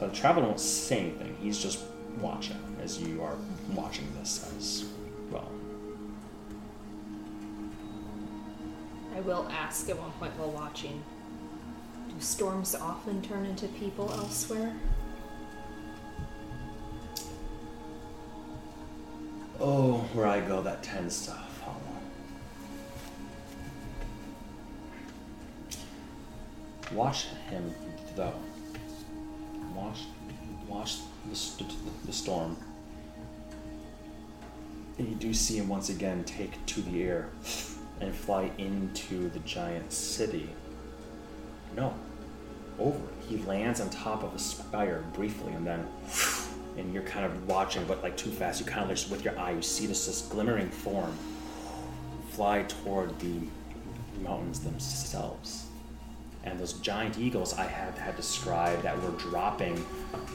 [0.00, 1.36] Uh, the traveler won't say anything.
[1.40, 1.78] He's just
[2.20, 3.36] watching as you are
[3.72, 4.84] watching this as
[9.14, 11.00] I will ask at one point while watching
[12.08, 14.74] Do storms often turn into people elsewhere?
[19.60, 21.78] Oh, where I go, that tends to follow.
[26.92, 27.72] Watch him,
[28.16, 28.34] though.
[29.76, 30.00] Watch,
[30.66, 30.96] watch
[31.30, 32.56] the, st- the storm.
[34.98, 37.28] And you do see him once again take to the air
[38.04, 40.48] and fly into the giant city.
[41.76, 41.94] No,
[42.78, 43.00] over.
[43.28, 45.86] He lands on top of a spire briefly and then
[46.76, 49.38] and you're kind of watching but like too fast you kind of just with your
[49.38, 51.16] eye you see this this glimmering form
[52.30, 53.38] fly toward the
[54.22, 55.66] mountains themselves
[56.44, 59.84] and those giant eagles i had had described that were dropping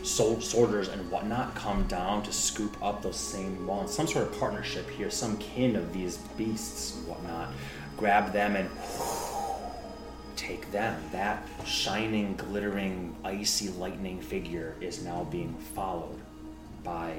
[0.03, 4.39] sol- soldiers and whatnot come down to scoop up those same ones some sort of
[4.39, 7.49] partnership here some kin of these beasts and whatnot.
[7.97, 8.69] Grab them and
[10.35, 11.01] take them.
[11.11, 16.19] That shining, glittering, icy lightning figure is now being followed
[16.83, 17.13] by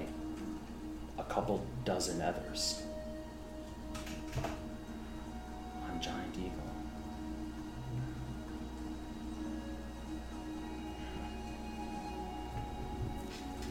[1.19, 2.83] a couple dozen others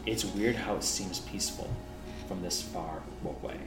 [0.06, 1.68] It's weird how it seems peaceful
[2.26, 3.58] from this far away.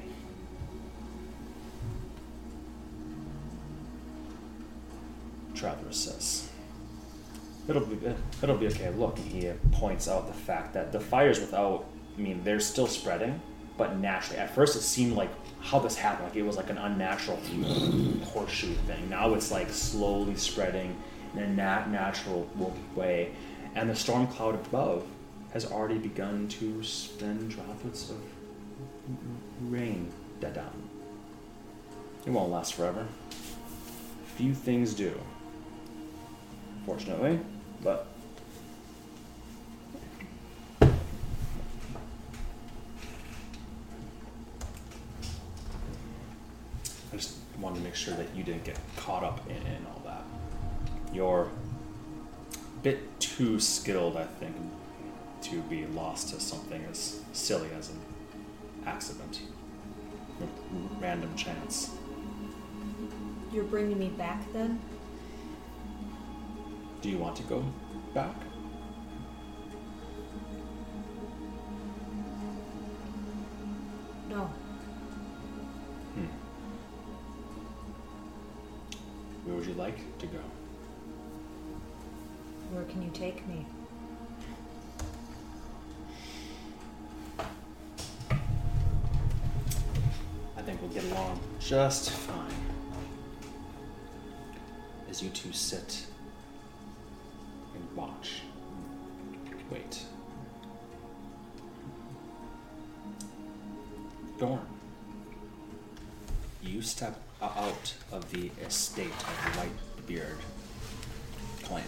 [5.54, 6.50] Traveler says.
[7.68, 7.98] It'll be
[8.42, 8.90] it'll be okay.
[8.90, 11.86] Look, he points out the fact that the fires without.
[12.18, 13.42] I mean, they're still spreading,
[13.78, 14.40] but naturally.
[14.40, 15.30] At first, it seemed like
[15.62, 17.40] how this happened, like it was like an unnatural
[18.26, 19.10] horseshoe thing.
[19.10, 20.96] Now it's like slowly spreading
[21.34, 22.48] in a nat- natural
[22.96, 23.32] way,
[23.76, 25.06] and the storm cloud above
[25.54, 28.18] has already begun to send droplets of
[29.62, 30.90] rain down.
[32.26, 33.06] It won't last forever.
[34.36, 35.18] Few things do
[36.86, 37.40] fortunately,
[37.82, 38.08] but
[40.82, 40.88] I
[47.16, 50.24] just wanted to make sure that you didn't get caught up in, in all that.
[51.14, 54.56] You're a bit too skilled, I think,
[55.44, 58.00] to be lost to something as silly as an
[58.86, 59.42] accident,
[60.42, 60.46] a
[61.02, 61.92] random chance.
[63.52, 64.80] You're bringing me back then?
[67.02, 67.64] Do you want to go
[68.14, 68.36] back?
[74.30, 74.46] No.
[76.16, 76.26] Hmm.
[79.44, 80.40] Where would you like to go?
[82.72, 83.66] Where can you take me?
[90.64, 92.48] I think we'll get along just fine.
[95.10, 96.06] As you two sit
[97.76, 98.44] and watch.
[99.70, 100.04] Wait.
[104.40, 104.62] Dorn.
[106.62, 109.68] You step out of the estate of
[110.08, 110.38] the Whitebeard
[111.64, 111.84] clan.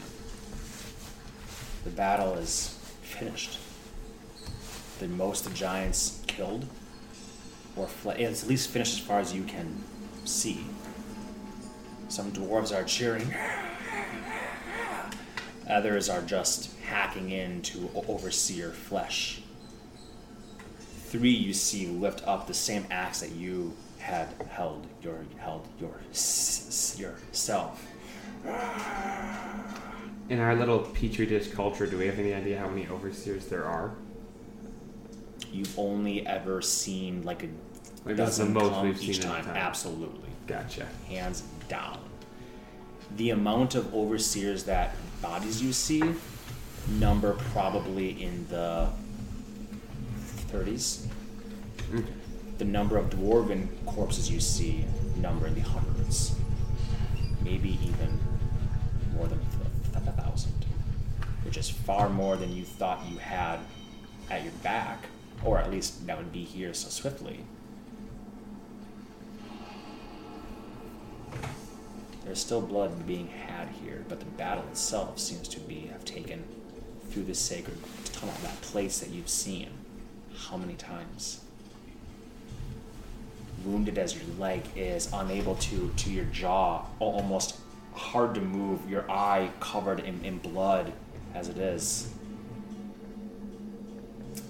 [1.85, 3.57] The battle is finished.
[4.99, 6.67] The most giants killed
[7.75, 7.89] or.
[8.05, 9.83] It's at least finished as far as you can
[10.25, 10.65] see.
[12.07, 13.33] Some dwarves are cheering.
[15.69, 19.41] Others are just hacking into overseer flesh.
[21.07, 25.99] Three you see lift up the same axe that you had held your held your
[26.97, 27.87] yourself.
[30.29, 33.65] In our little petri dish culture, do we have any idea how many overseers there
[33.65, 33.95] are?
[35.55, 37.47] You've only ever seen like a
[38.03, 39.45] Like that's the most we've each a time.
[39.45, 39.55] time.
[39.55, 40.85] Absolutely, Gotcha.
[41.07, 41.97] hands down.
[43.15, 46.03] The amount of overseers that bodies you see
[46.99, 48.89] number probably in the
[50.51, 51.05] 30s.
[51.93, 52.01] Okay.
[52.01, 52.05] Mm.
[52.57, 54.83] The number of dwarven corpses you see
[55.17, 56.35] number in the hundreds,
[57.43, 58.19] maybe even
[59.15, 59.39] more than
[59.95, 60.53] a thousand,
[61.43, 63.59] which is far more than you thought you had
[64.29, 65.05] at your back,
[65.43, 67.41] or at least that would be here so swiftly.
[72.23, 76.43] There's still blood being had here, but the battle itself seems to be have taken
[77.09, 79.69] through this sacred tunnel, that place that you've seen.
[80.35, 81.41] How many times?
[83.63, 87.59] Wounded as your leg is, unable to to your jaw, almost
[87.93, 90.91] hard to move, your eye covered in, in blood
[91.33, 92.09] as it is.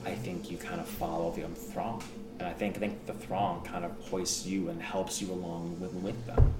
[0.05, 2.03] I think you kind of follow the um, throng.
[2.39, 5.79] And I think I think the throng kind of hoists you and helps you along
[5.79, 6.53] with, with them.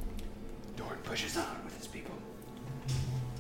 [0.76, 2.16] Dorn pushes on with his people.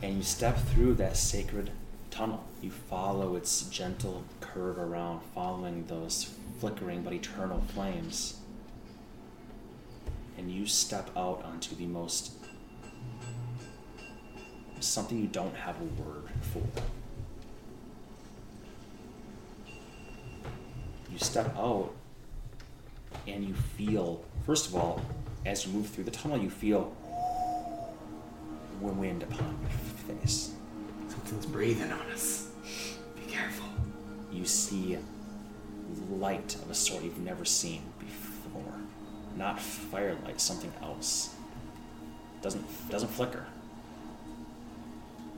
[0.01, 1.71] and you step through that sacred
[2.11, 2.43] tunnel.
[2.61, 8.37] You follow its gentle curve around, following those flickering but eternal flames.
[10.37, 12.31] And you step out onto the most
[14.81, 16.61] something you don't have a word for.
[21.11, 21.93] You step out
[23.27, 25.01] and you feel, first of all,
[25.45, 26.93] as you move through the tunnel, you feel
[28.81, 30.51] wind upon your face.
[31.07, 32.49] Something's breathing on us.
[33.15, 33.67] Be careful.
[34.31, 34.97] You see
[36.09, 38.73] light of a sort you've never seen before.
[39.35, 41.35] Not firelight, something else.
[42.41, 43.45] Doesn't doesn't flicker.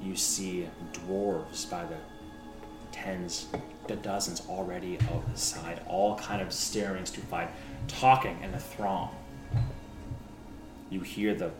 [0.01, 1.97] You see dwarves by the
[2.91, 3.47] tens,
[3.88, 7.50] the dozens already outside, all kind of staring stupefied,
[7.88, 9.16] talking in a throng.
[10.90, 11.52] You hear the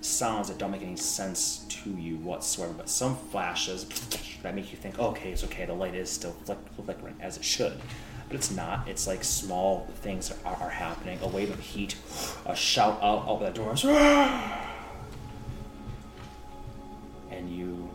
[0.00, 3.84] sounds that don't make any sense to you whatsoever, but some flashes
[4.42, 7.44] that make you think, okay, it's okay, the light is still flick- flickering as it
[7.44, 7.78] should.
[8.28, 8.86] But it's not.
[8.88, 11.18] It's like small things are, are happening.
[11.22, 11.96] A wave of heat,
[12.44, 13.84] a shout out out the doors,
[17.30, 17.88] and you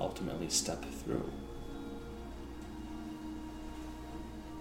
[0.00, 1.30] ultimately step through.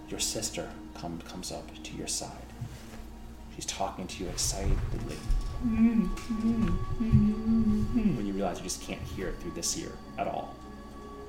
[0.10, 2.32] Your sister come, comes up to your side.
[3.56, 5.18] She's talking to you excitedly.
[8.16, 10.56] When you realize you just can't hear it through this ear at all.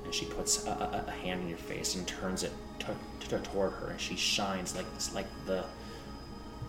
[0.05, 2.85] And she puts a, a, a hand in your face and turns it t-
[3.19, 5.65] t- toward her, and she shines like this, like the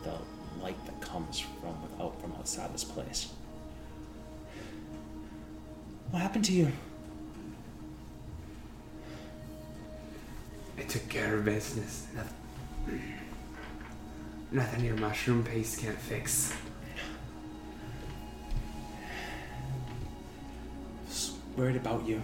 [0.03, 0.15] the
[0.63, 3.31] light that comes from without from outside this place.
[6.11, 6.73] What happened to you?
[10.81, 12.07] I took care of business.
[12.17, 13.03] Nothing,
[14.51, 16.55] nothing your mushroom paste can't fix.
[21.07, 22.23] was worried about you.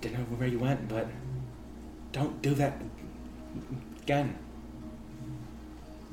[0.00, 1.06] Didn't know where you went, but
[2.10, 2.82] don't do that
[4.02, 4.36] again.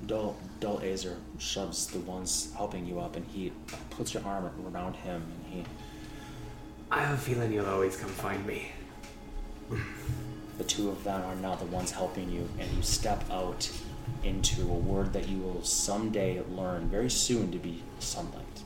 [0.05, 3.51] Dull, dull Azer shoves the ones helping you up, and he
[3.89, 5.63] puts your arm around him, and he,
[6.91, 8.71] I have a feeling you'll always come find me.
[10.57, 13.69] The two of them are now the ones helping you, and you step out
[14.23, 18.63] into a word that you will someday learn very soon to be sunlight.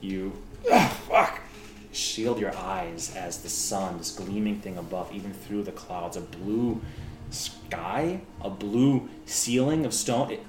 [0.00, 0.32] You
[0.70, 1.40] ah, fuck
[1.92, 6.20] shield your eyes as the sun, this gleaming thing above, even through the clouds, a
[6.20, 6.80] blue
[7.30, 10.30] sky, a blue ceiling of stone.
[10.30, 10.46] It,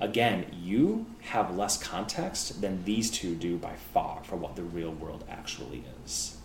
[0.00, 4.92] again, you have less context than these two do by far for what the real
[4.92, 6.35] world actually is.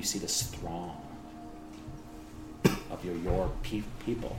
[0.00, 0.96] You see this throng
[2.90, 4.34] of your your pe- people.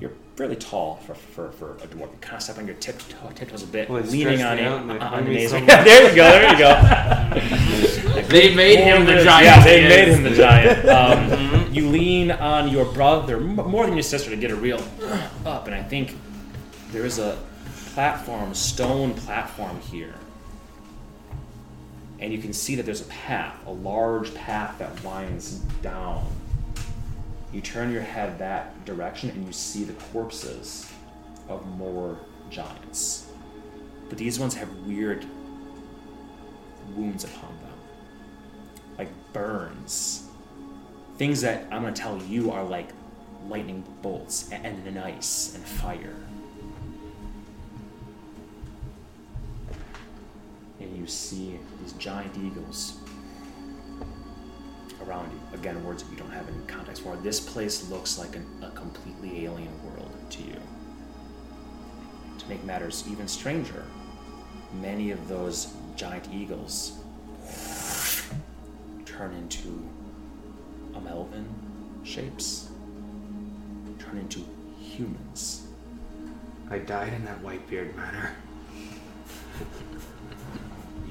[0.00, 2.10] You're fairly tall for, for, for a dwarf.
[2.10, 3.02] You kind of step on your tip
[3.34, 5.02] tiptoes a bit, Well, it leaning stressed on me it.
[5.02, 6.30] out on made me so Yeah, there you go.
[6.30, 6.58] There you
[8.14, 8.22] go.
[8.28, 9.44] They made him the giant.
[9.44, 10.88] Yeah, he they made him the giant.
[10.88, 14.82] Um, you lean on your brother more than your sister to get a real
[15.44, 16.16] up, and I think
[16.92, 17.38] there is a
[17.92, 20.14] platform, stone platform here,
[22.22, 26.24] and you can see that there's a path, a large path that winds down.
[27.52, 30.88] You turn your head that direction, and you see the corpses
[31.48, 32.16] of more
[32.48, 33.26] giants,
[34.08, 35.26] but these ones have weird
[36.94, 37.72] wounds upon them
[38.98, 40.28] like burns.
[41.16, 42.90] Things that I'm gonna tell you are like
[43.48, 46.14] lightning bolts and, and ice and fire.
[50.78, 52.98] And you see these giant eagles
[55.06, 55.58] around you.
[55.58, 57.16] Again, words that you don't have any context for.
[57.16, 60.56] This place looks like an, a completely alien world to you.
[62.38, 63.84] To make matters even stranger,
[64.80, 67.00] many of those giant eagles
[69.04, 69.88] turn into
[70.94, 71.44] Amelvin
[72.04, 72.70] shapes,
[73.98, 74.44] turn into
[74.78, 75.66] humans.
[76.70, 78.34] I died in that Whitebeard manor.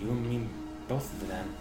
[0.01, 0.47] You and me,
[0.91, 1.55] both of them.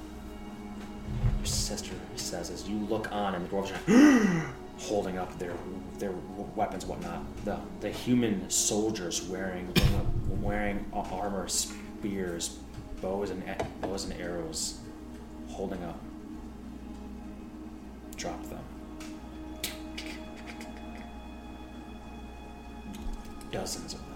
[1.38, 5.54] Your sister says as you look on, and the dwarves are holding up their
[6.00, 6.10] their
[6.56, 7.22] weapons, whatnot.
[7.44, 9.72] The the human soldiers wearing
[10.42, 12.58] wearing armor, spears,
[13.00, 13.44] bows and
[13.80, 14.80] bows and arrows,
[15.46, 16.00] holding up.
[18.16, 18.64] Drop them.
[23.52, 24.08] Dozens of them.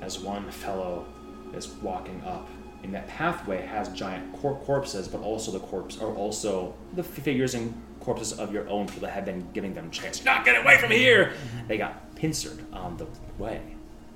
[0.00, 1.04] As one fellow
[1.52, 2.48] is walking up,
[2.82, 7.54] and that pathway has giant cor- corpses, but also the corpse are also the figures
[7.54, 10.24] and corpses of your own people that have been giving them chance.
[10.24, 10.98] Not get away from mm-hmm.
[10.98, 11.32] here!
[11.68, 13.06] They got pincered on the
[13.38, 13.60] way.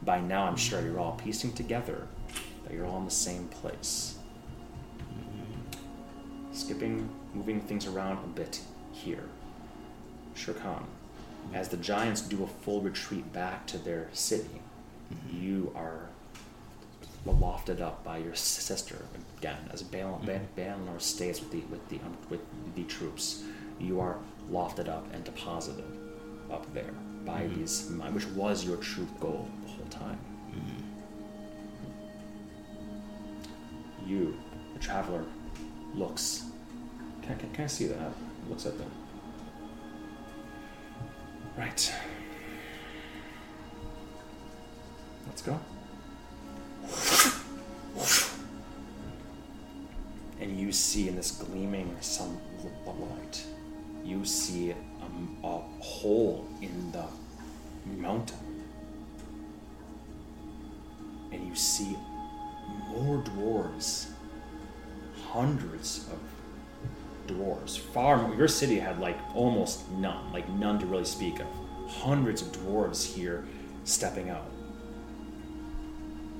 [0.02, 2.06] By now, I'm sure you're all piecing together
[2.64, 4.18] that you're all in the same place.
[6.52, 8.60] Skipping, moving things around a bit
[8.92, 9.24] here.
[10.34, 10.84] Shirkan,
[11.52, 14.60] as the giants do a full retreat back to their city,
[15.12, 15.42] mm-hmm.
[15.42, 16.08] you are
[17.32, 19.04] lofted up by your sister
[19.38, 20.60] again as Balin, mm-hmm.
[20.60, 22.40] Balinor stays with the with the um, with
[22.74, 23.42] the troops.
[23.78, 24.18] You are
[24.50, 25.84] lofted up and deposited
[26.50, 26.92] up there
[27.24, 27.60] by mm-hmm.
[27.60, 30.18] these, which was your true goal the whole time.
[30.50, 30.82] Mm-hmm.
[34.08, 34.36] You,
[34.74, 35.24] the traveler,
[35.94, 36.44] looks.
[37.22, 38.12] Can, can, can I see that?
[38.50, 38.90] Looks at them.
[41.56, 41.92] Right.
[45.26, 45.58] Let's go.
[50.40, 53.44] And you see in this gleaming sunlight,
[54.04, 54.76] you see a,
[55.46, 57.06] a hole in the
[57.86, 58.38] mountain.
[61.32, 61.96] And you see
[62.88, 64.08] more dwarves.
[65.30, 66.18] Hundreds of
[67.26, 67.78] dwarves.
[67.78, 68.36] Far more.
[68.36, 71.46] Your city had like almost none, like none to really speak of.
[71.88, 73.44] Hundreds of dwarves here
[73.84, 74.53] stepping out.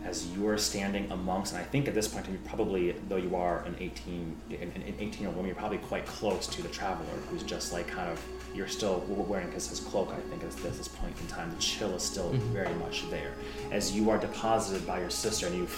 [0.05, 3.35] As you are standing amongst, and I think at this point, you're probably, though you
[3.37, 6.69] are an 18, an, an 18 year old woman, you're probably quite close to the
[6.69, 8.23] traveler who's just like kind of,
[8.55, 11.51] you're still wearing his, his cloak, I think, at this, this point in time.
[11.51, 12.53] The chill is still mm-hmm.
[12.53, 13.33] very much there.
[13.73, 15.69] As you are deposited by your sister and you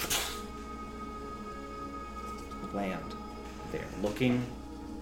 [2.74, 3.14] land
[3.70, 4.44] there, looking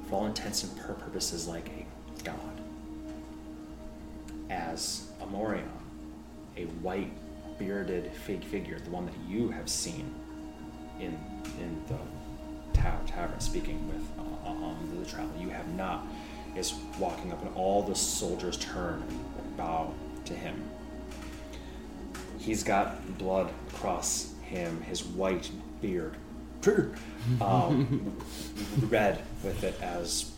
[0.09, 2.37] for all intents and purposes like a god.
[4.51, 5.69] As Amorion,
[6.57, 7.11] a white
[7.59, 10.13] bearded fig figure, the one that you have seen
[11.01, 11.19] in
[11.61, 16.07] in the tower, tavern, speaking with uh, um, the traveler, you have not,
[16.57, 19.93] is walking up, and all the soldiers turn and bow
[20.25, 20.63] to him.
[22.39, 25.51] He's got blood across him, his white
[25.81, 26.17] beard
[27.41, 28.17] um,
[28.89, 30.33] red with it as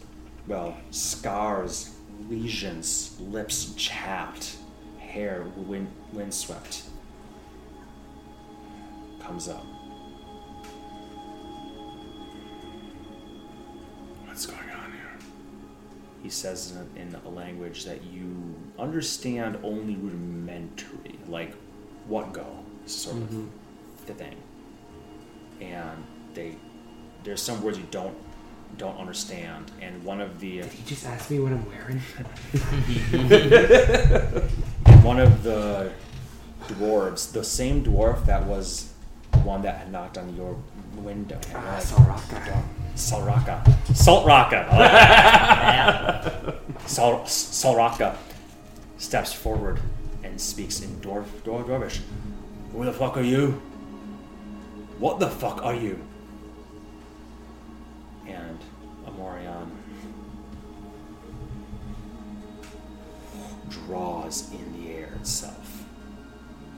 [0.46, 1.94] well scars,
[2.28, 4.56] lesions, lips chapped,
[4.98, 6.82] hair wind windswept.
[9.26, 9.66] Comes up.
[14.24, 15.18] What's going on here?
[16.22, 21.56] He says in, in a language that you understand only rudimentary, like
[22.06, 22.46] what go
[22.86, 23.46] sort of mm-hmm.
[24.06, 24.36] the thing.
[25.60, 26.04] And
[26.34, 26.54] they
[27.24, 28.16] there's some words you don't
[28.78, 31.98] don't understand, and one of the Did he just ask me what I'm wearing?
[35.02, 35.90] one of the
[36.68, 38.92] dwarves, the same dwarf that was
[39.46, 40.56] one that had knocked on your
[40.96, 41.38] window.
[41.54, 42.62] Ah, like, Soraka.
[42.96, 43.62] Salraka.
[43.92, 44.72] Saltraka.
[44.72, 46.54] Like.
[46.88, 48.16] Sal, Salraka
[48.98, 49.80] steps forward
[50.24, 52.00] and speaks in dwarf, dwarf, dwarvish.
[52.72, 53.60] Who the fuck are you?
[54.98, 55.98] What the fuck are you?
[58.26, 58.58] And
[59.06, 59.70] Amorion
[63.68, 65.84] draws in the air itself.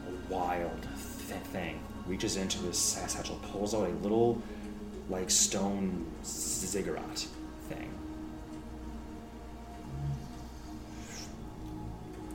[0.09, 0.83] A wild
[1.29, 1.81] th- thing.
[2.09, 4.41] Reaches into his satchel, pulls out a little,
[5.11, 7.27] like, stone ziggurat
[7.69, 7.91] thing.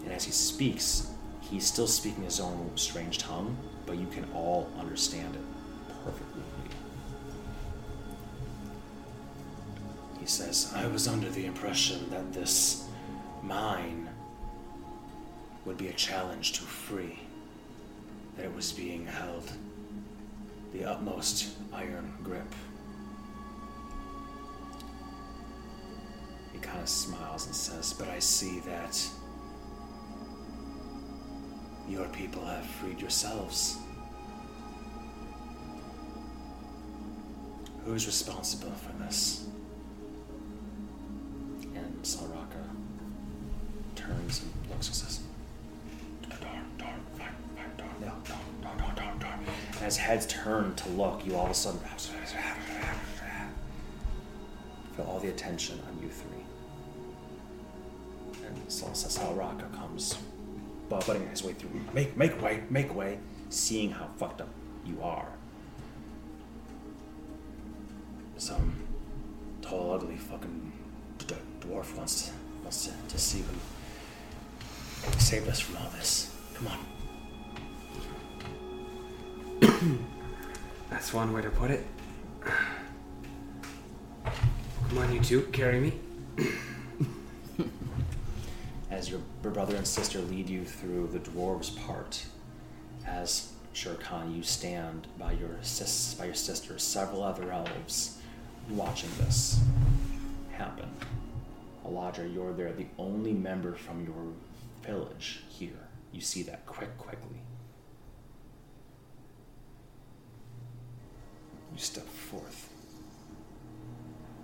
[0.04, 1.10] And as he speaks,
[1.42, 3.58] he's still speaking his own strange tongue,
[3.88, 5.42] but you can all understand it
[6.06, 6.44] perfectly.
[10.20, 12.88] He says, I was under the impression that this
[13.42, 14.08] mine
[15.66, 17.20] would be a challenge to free,
[18.38, 19.52] that it was being held
[20.74, 22.52] the utmost iron grip.
[26.52, 29.08] He kind of smiles and says, But I see that
[31.88, 33.78] your people have freed yourselves.
[37.86, 39.46] Who is responsible for this?
[41.76, 42.64] And Saraka
[43.96, 45.20] turns and looks and says,
[46.30, 48.40] Darn, darn, darn, darn, darn, darn, darn, darn.
[48.40, 48.43] And
[49.84, 51.80] as heads turn to look, you all of a sudden
[54.96, 56.46] feel all the attention on you three.
[58.46, 60.18] And Salsa Salraka comes
[60.90, 61.72] butting his way through.
[61.94, 63.20] Make, make way, make way,
[63.50, 64.50] seeing how fucked up
[64.86, 65.28] you are.
[68.38, 68.74] Some
[69.62, 70.72] tall, ugly fucking
[71.20, 76.36] d- dwarf wants to, wants to, to see who saved us from all this.
[76.54, 76.93] Come on.
[80.90, 81.86] That's one way to put it.
[84.90, 85.94] Come on, you two, carry me.
[88.92, 92.26] as your brother and sister lead you through the dwarves part,
[93.06, 98.20] as Shirkan, you stand by your sis, by your sister, several other elves
[98.70, 99.60] watching this
[100.52, 100.90] happen.
[101.86, 104.34] Eladra, you're there, the only member from your
[104.84, 105.90] village here.
[106.12, 107.43] You see that quick, quickly.
[111.74, 112.70] You step forth,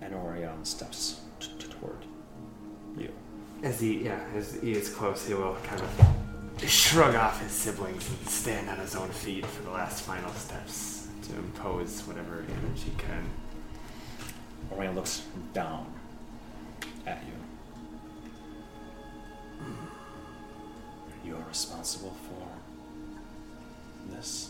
[0.00, 2.04] and Orion steps t- t- toward
[2.98, 3.12] you.
[3.62, 8.08] As he, yeah, as he is close, he will kind of shrug off his siblings
[8.08, 12.82] and stand on his own feet for the last final steps to impose whatever damage
[12.84, 13.24] he can.
[14.72, 15.22] Orion looks
[15.52, 15.86] down
[17.06, 17.32] at you.
[21.24, 22.48] You are responsible for
[24.14, 24.49] this.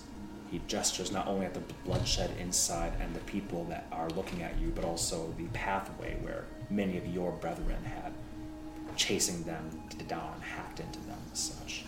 [0.50, 4.58] He gestures not only at the bloodshed inside and the people that are looking at
[4.58, 8.12] you, but also the pathway where many of your brethren had,
[8.96, 9.70] chasing them
[10.08, 11.84] down and hacked into them as such.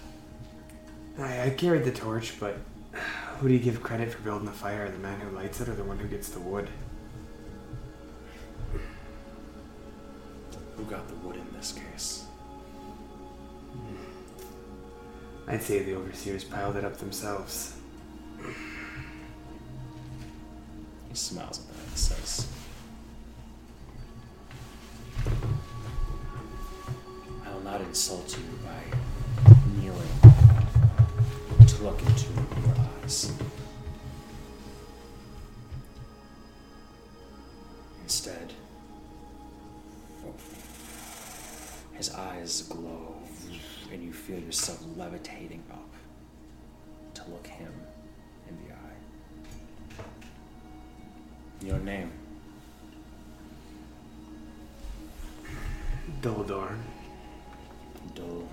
[1.18, 2.56] I, I carried the torch, but
[3.38, 4.88] who do you give credit for building the fire?
[4.88, 6.68] The man who lights it or the one who gets the wood?
[10.76, 12.26] Who got the wood in this case?
[13.72, 15.50] Hmm.
[15.50, 17.74] I'd say the overseers piled it up themselves.
[21.08, 22.46] He smiles at that and says,
[27.44, 28.82] I will not insult you by
[29.80, 30.08] kneeling
[31.66, 33.32] to look into your eyes.
[38.02, 38.52] Instead,
[41.94, 43.14] his eyes glow,
[43.92, 45.94] and you feel yourself levitating up
[47.14, 47.72] to look him
[48.52, 48.98] in the eye.
[51.68, 52.10] Your name.
[56.20, 56.78] Duldorn.
[58.14, 58.48] Dol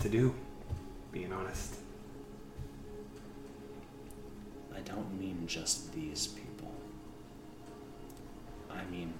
[0.00, 0.34] to do,
[1.12, 1.76] being honest.
[4.74, 6.72] I don't mean just these people.
[8.70, 9.12] I mean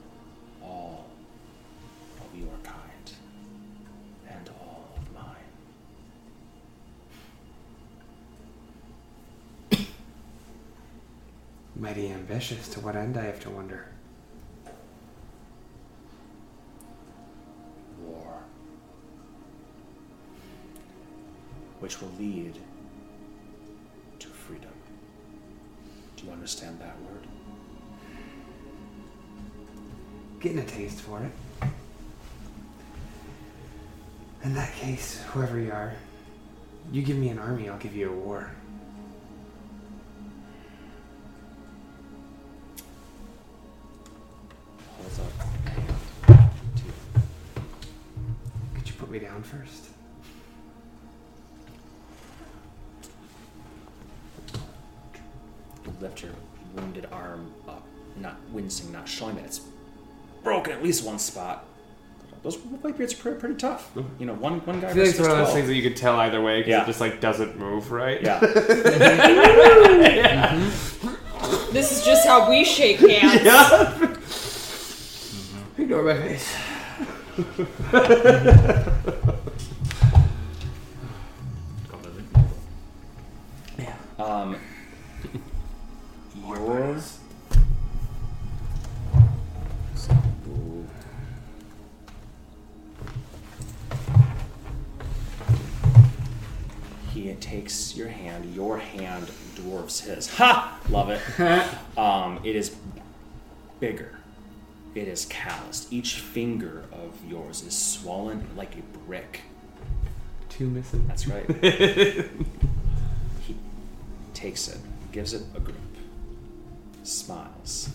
[0.62, 1.06] all
[2.18, 3.12] of your kind
[4.28, 5.36] and all of mine.
[11.76, 12.68] Mighty ambitious.
[12.70, 13.88] To what end, I have to wonder.
[21.90, 22.54] Which will lead
[24.20, 24.70] to freedom.
[26.16, 27.26] Do you understand that word?
[30.38, 31.68] Getting a taste for it.
[34.44, 35.92] In that case, whoever you are,
[36.92, 38.52] you give me an army, I'll give you a war.
[61.02, 61.66] one spot.
[62.42, 63.92] Those white beards are pretty, tough.
[63.94, 64.08] Mm-hmm.
[64.18, 64.88] You know, one one guy.
[64.88, 66.70] I feel like it's one of those things that you could tell either way because
[66.70, 66.82] Yeah.
[66.82, 68.20] it just like doesn't move right.
[68.22, 68.40] Yeah.
[70.00, 70.70] yeah.
[71.72, 73.46] This is just how we shake hands.
[75.78, 76.52] Ignore my face.
[97.30, 98.56] He takes your hand.
[98.56, 100.28] Your hand dwarfs his.
[100.34, 100.80] Ha!
[100.88, 101.20] Love it.
[101.96, 102.74] Um, it is
[103.78, 104.18] bigger.
[104.94, 105.92] It is calloused.
[105.92, 109.42] Each finger of yours is swollen like a brick.
[110.48, 111.06] Two missing.
[111.06, 111.46] That's right.
[113.46, 113.56] he
[114.32, 114.78] takes it,
[115.12, 115.76] gives it a grip,
[117.02, 117.90] smiles,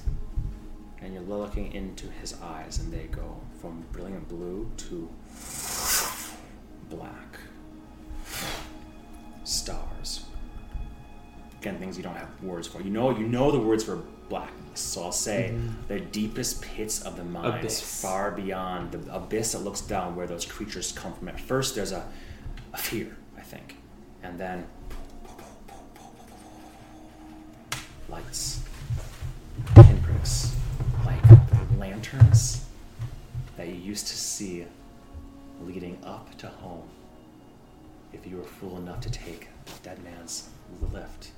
[1.02, 5.10] and you're looking into his eyes, and they go from brilliant blue to
[6.90, 7.35] black.
[9.46, 10.26] Stars.
[11.62, 12.82] Again, things you don't have words for.
[12.82, 14.80] You know, you know the words for blackness.
[14.80, 15.88] So I'll say mm-hmm.
[15.88, 18.02] the deepest pits of the mind, Abyss.
[18.02, 21.30] far beyond the abyss that looks down where those creatures come from.
[21.30, 22.06] At first, there's a,
[22.74, 23.78] a fear, I think,
[24.24, 24.66] and then
[28.10, 28.62] lights,
[29.76, 30.56] pinpricks,
[31.06, 31.24] like
[31.78, 32.66] lanterns
[33.58, 34.66] that you used to see
[35.62, 36.90] leading up to home
[38.16, 39.50] if you were fool enough to take
[39.84, 40.50] dead man's
[40.92, 41.32] lift.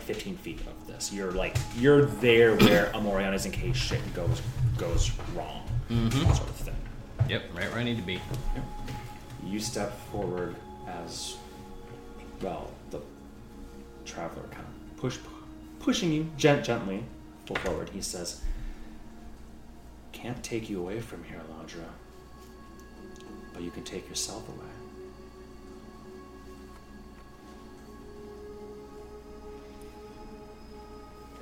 [0.00, 1.12] Like 15 feet of this.
[1.12, 4.40] You're like you're there where Amorion is in case shit goes
[4.78, 6.32] goes wrong, mm-hmm.
[6.32, 6.76] sort of thing.
[7.28, 8.20] Yep, right where I need to be.
[9.44, 11.36] You step forward as
[12.40, 12.70] well.
[12.90, 13.00] The
[14.04, 15.18] traveler kind of push
[15.78, 17.04] pushing you gent- gently
[17.46, 17.90] pull forward.
[17.90, 18.40] He says,
[20.12, 21.88] "Can't take you away from here, Ladra,
[23.52, 24.69] but you can take yourself away."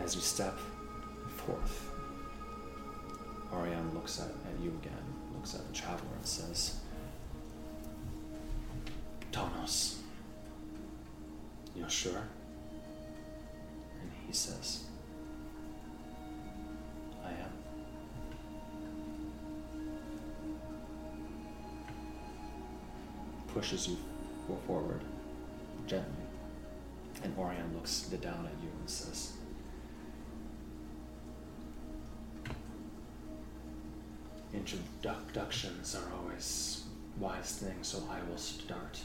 [0.00, 0.56] As you step
[1.28, 1.90] forth,
[3.52, 4.92] Orion looks at, at you again,
[5.34, 6.80] looks at the traveler and says,
[9.32, 9.96] Tonos,
[11.74, 12.22] you're sure?
[14.00, 14.84] And he says,
[17.24, 17.52] I am.
[23.48, 23.96] Pushes you
[24.66, 25.02] forward
[25.86, 26.26] gently,
[27.22, 29.37] and Orion looks down at you and says,
[34.54, 36.84] Introductions are always
[37.18, 38.98] wise things, so I will start.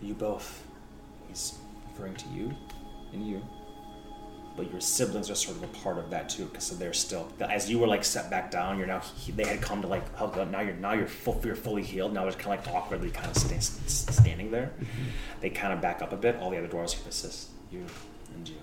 [0.00, 0.62] You both,
[1.28, 1.54] he's
[1.90, 2.54] referring to you
[3.12, 3.42] and you,
[4.56, 7.70] but your siblings are sort of a part of that too, because they're still as
[7.70, 8.78] you were like set back down.
[8.78, 9.02] You're now
[9.34, 10.50] they had come to like hug up.
[10.50, 12.12] Now you're now you're full, you're fully healed.
[12.12, 14.72] Now they're kind of like awkwardly kind of sta- standing there.
[14.80, 15.02] Mm-hmm.
[15.40, 16.36] They kind of back up a bit.
[16.36, 17.84] All the other dwarves can assist you
[18.34, 18.56] and you.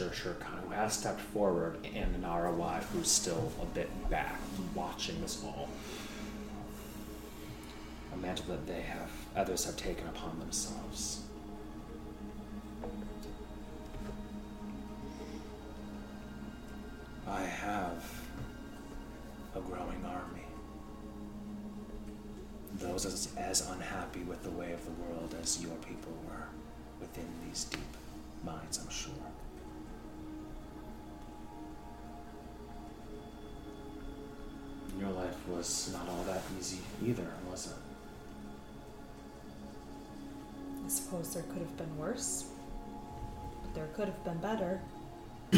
[0.00, 4.40] Sher Sher who has stepped forward, and Nara Wai, who's still a bit back,
[4.74, 5.68] watching this all.
[8.14, 11.20] A mantle that they have, others have taken upon themselves.
[17.28, 18.02] I have
[19.54, 20.46] a growing army.
[22.78, 26.46] Those as, as unhappy with the way of the world as your people were
[27.00, 27.80] within these deep
[28.42, 29.12] mines, I'm sure.
[35.00, 37.72] Your life was not all that easy either, was it?
[40.84, 42.44] I suppose there could have been worse.
[43.62, 44.80] But there could have been better.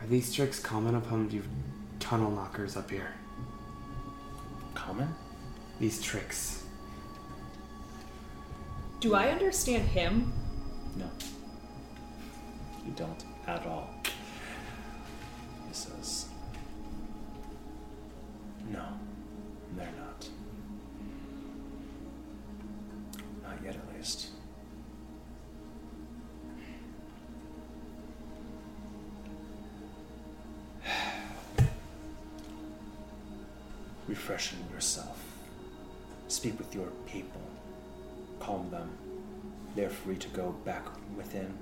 [0.00, 1.46] Are these tricks common upon you've
[2.02, 3.14] tunnel knockers up here.
[4.74, 5.08] Common?
[5.78, 6.64] These tricks.
[9.00, 10.32] Do I understand him?
[10.96, 11.08] No.
[12.84, 13.88] You don't at all.
[36.74, 37.40] Your people.
[38.40, 38.90] Calm them.
[39.76, 40.84] They're free to go back
[41.16, 41.52] within.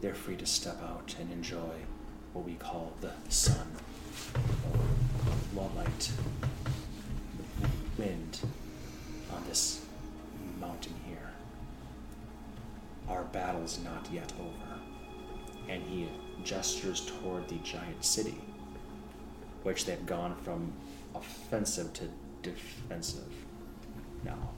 [0.00, 1.74] They're free to step out and enjoy
[2.32, 3.66] what we call the sun,
[5.56, 6.10] or light,
[7.98, 8.40] the wind
[9.34, 9.84] on this
[10.60, 11.30] mountain here.
[13.08, 14.80] Our battle's not yet over.
[15.68, 16.08] And he
[16.44, 18.40] gestures toward the giant city,
[19.62, 20.72] which they've gone from
[21.14, 22.08] offensive to
[22.42, 23.32] defensive
[24.24, 24.50] now.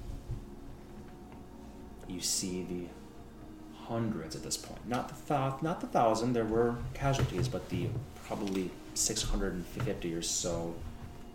[2.08, 4.86] You see the hundreds at this point.
[4.88, 6.32] Not the thou- not the thousand.
[6.34, 7.88] There were casualties, but the
[8.26, 10.74] probably 650 or so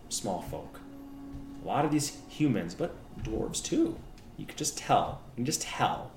[0.09, 0.80] small folk.
[1.63, 3.97] A lot of these humans, but dwarves too.
[4.38, 5.21] You could just tell.
[5.32, 6.11] You can just tell.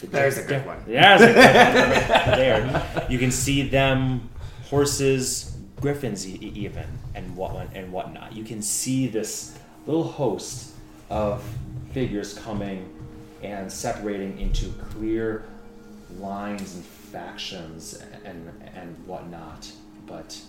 [0.00, 0.78] The There's a good one.
[0.86, 1.44] There's a good one
[2.10, 3.06] right there.
[3.08, 4.28] You can see them,
[4.68, 8.34] horses, griffins, e- even, and what and whatnot.
[8.34, 9.56] You can see this
[9.86, 10.72] little host
[11.10, 11.42] of
[11.92, 12.88] figures coming
[13.42, 15.44] and separating into clear
[16.18, 19.70] lines and factions and and whatnot.
[20.06, 20.40] But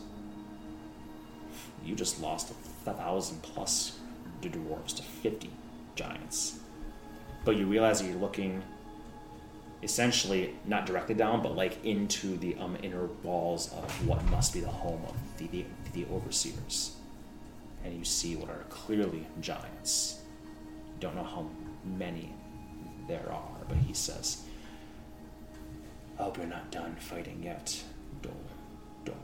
[1.84, 2.54] you just lost a
[2.92, 4.00] thousand plus
[4.42, 5.50] dwarves to fifty
[5.96, 6.60] giants.
[7.46, 8.62] But you realize you're looking
[9.84, 14.60] essentially not directly down, but like into the um, inner walls of what must be
[14.60, 16.96] the home of the, the, the overseers.
[17.86, 20.22] And you see what are clearly giants.
[21.00, 21.48] Don't know how
[21.98, 22.34] many
[23.08, 24.44] there are, but he says,
[26.20, 27.82] I hope you're not done fighting yet,
[28.22, 28.34] Dol.
[29.06, 29.18] Dorn.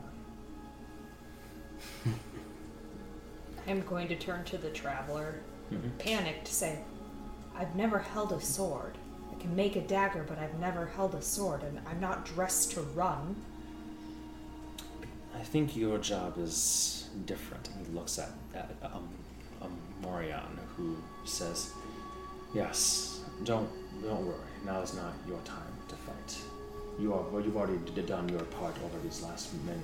[3.66, 5.40] I'm going to turn to the traveler,
[5.72, 5.98] Mhm.
[5.98, 6.78] panicked, say,
[7.56, 8.98] I've never held a sword.
[9.32, 12.72] I can make a dagger, but I've never held a sword, and I'm not dressed
[12.72, 13.36] to run.
[15.34, 17.68] I think your job is different.
[17.70, 19.08] And he looks at, at um,
[19.62, 21.72] um, Morion, who says,
[22.54, 23.68] Yes, don't
[24.02, 24.36] don't worry.
[24.64, 26.38] Now is not your time to fight.
[26.98, 29.80] You are well, you've already done your part over these last many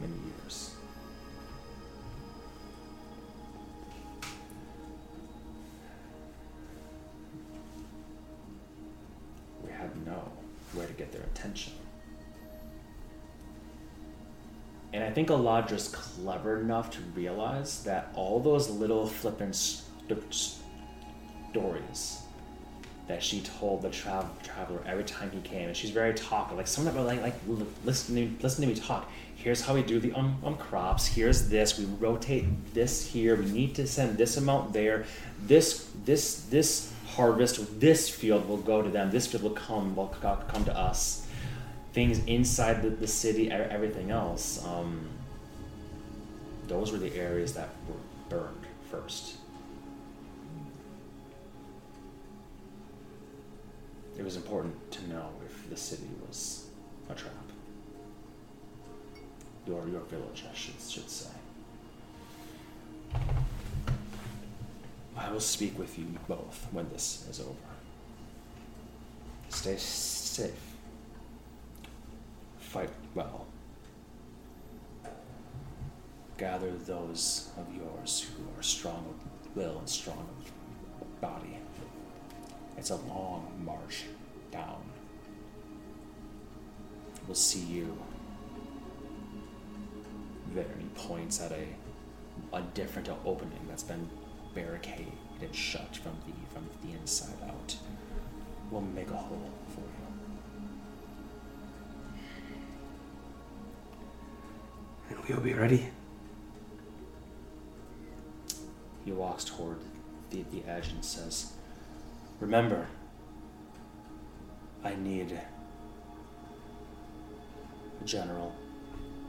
[0.00, 0.74] many years.
[9.62, 10.30] We had know
[10.72, 11.72] where to get their attention.
[14.92, 19.82] And I think Eladra's clever enough to realize that all those little flippant
[20.14, 20.62] st-
[21.50, 22.22] stories
[23.08, 26.56] that she told the travel traveler every time he came, and she's very talkative.
[26.56, 27.34] Like some of them are like, like
[27.84, 29.10] listen to me, listen to me talk.
[29.36, 31.06] Here's how we do the um, um crops.
[31.06, 31.78] Here's this.
[31.78, 33.36] We rotate this here.
[33.36, 35.04] We need to send this amount there.
[35.40, 39.10] This this this harvest this field will go to them.
[39.10, 41.26] This field will come will co- come to us
[41.96, 45.08] things inside the, the city, everything else, um,
[46.68, 47.96] those were the areas that were
[48.28, 49.35] burned first.
[54.18, 56.66] It was important to know if the city was
[57.10, 57.32] a trap.
[59.66, 61.30] Your, your village, I should, should say.
[65.16, 67.54] I will speak with you both when this is over.
[69.48, 70.76] Stay safe
[72.76, 73.46] fight well.
[76.36, 80.28] Gather those of yours who are strong of will and strong
[81.00, 81.55] of body.
[82.76, 84.04] It's a long march
[84.50, 84.82] down.
[87.26, 87.96] We'll see you
[90.54, 90.64] there.
[90.64, 91.66] And he points at a
[92.52, 94.08] a different opening that's been
[94.54, 97.76] barricaded and shut from the from the inside out.
[98.70, 99.86] We'll make a hole for you.
[105.10, 105.88] And we'll be ready.
[109.04, 109.78] He walks toward
[110.30, 111.52] the, the edge and says,
[112.40, 112.86] Remember,
[114.84, 115.42] I need a
[118.04, 118.54] general.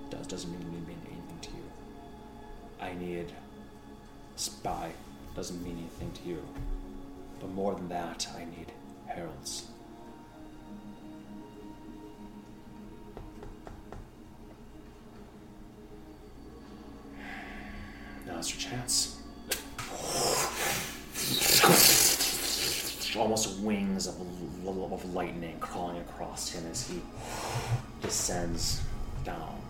[0.09, 1.63] Does doesn't mean, mean, mean anything to you.
[2.81, 4.91] I need a spy.
[5.35, 6.45] Doesn't mean anything to you.
[7.39, 8.71] But more than that, I need
[9.07, 9.67] heralds.
[18.37, 19.17] now's your chance.
[23.17, 24.15] Almost wings of,
[24.65, 27.01] of lightning crawling across him as he
[28.01, 28.81] descends
[29.23, 29.61] down.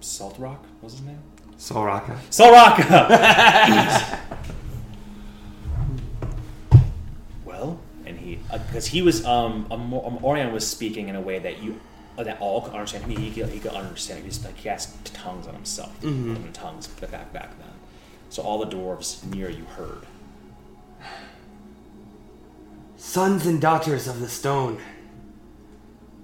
[0.00, 1.22] Salt Rock was his name?
[1.56, 2.18] Solraka.
[2.30, 4.20] Soraka!
[7.44, 11.62] well, and he, because he was, um, um, Orion was speaking in a way that
[11.62, 11.80] you,
[12.18, 13.10] uh, that all could understand.
[13.10, 14.22] He, he, could, he could understand.
[14.22, 17.68] He just like he has tongues on himself, mm tongues back back then.
[18.28, 20.06] So all the dwarves near you heard.
[23.14, 24.76] Sons and daughters of the stone.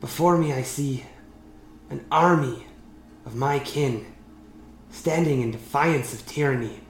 [0.01, 1.05] Before me I see
[1.89, 2.67] an army
[3.25, 4.07] of my kin
[4.91, 6.81] standing in defiance of tyranny.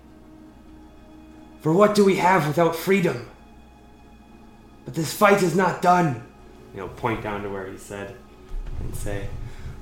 [1.60, 3.28] For what do we have without freedom?
[4.86, 6.26] But this fight is not done.
[6.72, 8.16] He'll point down to where he said
[8.80, 9.28] and say,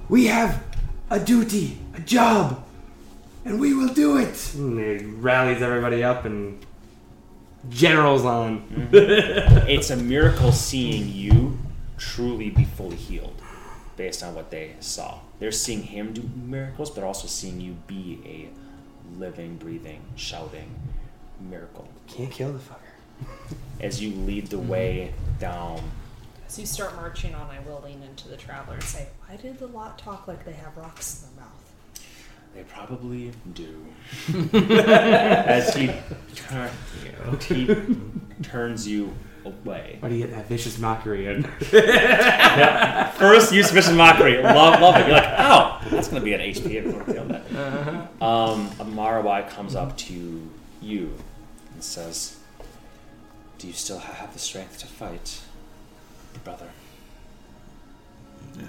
[0.08, 0.64] We have
[1.10, 2.66] a duty, a job,
[3.44, 4.52] and we will do it.
[4.56, 6.66] And he rallies everybody up and
[7.70, 8.60] generals on.
[8.68, 9.68] Mm-hmm.
[9.68, 11.58] It's a miracle seeing you
[11.96, 13.40] truly be fully healed
[13.96, 15.18] based on what they saw.
[15.40, 20.74] They're seeing him do miracles, but also seeing you be a living, breathing, shouting
[21.40, 21.88] miracle.
[22.06, 22.76] Can't kill the fucker.
[23.80, 24.68] As you lead the mm-hmm.
[24.68, 25.82] way down,
[26.46, 29.58] As you start marching on, I will lean into the traveler and say, Why did
[29.58, 31.37] the lot talk like they have rocks in their mouth?
[32.54, 33.86] They probably do.
[34.54, 35.90] As he,
[36.34, 36.70] turn,
[37.40, 39.98] he turns you away.
[40.00, 41.42] Why do you get that vicious mockery in?
[43.14, 44.42] First use vicious mockery.
[44.42, 45.06] Love, love it.
[45.06, 47.42] You're like, oh, that's going to be an HP if we feel that.
[48.22, 51.14] Um, Amarawai comes up to you
[51.74, 52.38] and says,
[53.58, 55.40] Do you still have the strength to fight,
[56.44, 56.68] brother?
[58.56, 58.64] Yeah.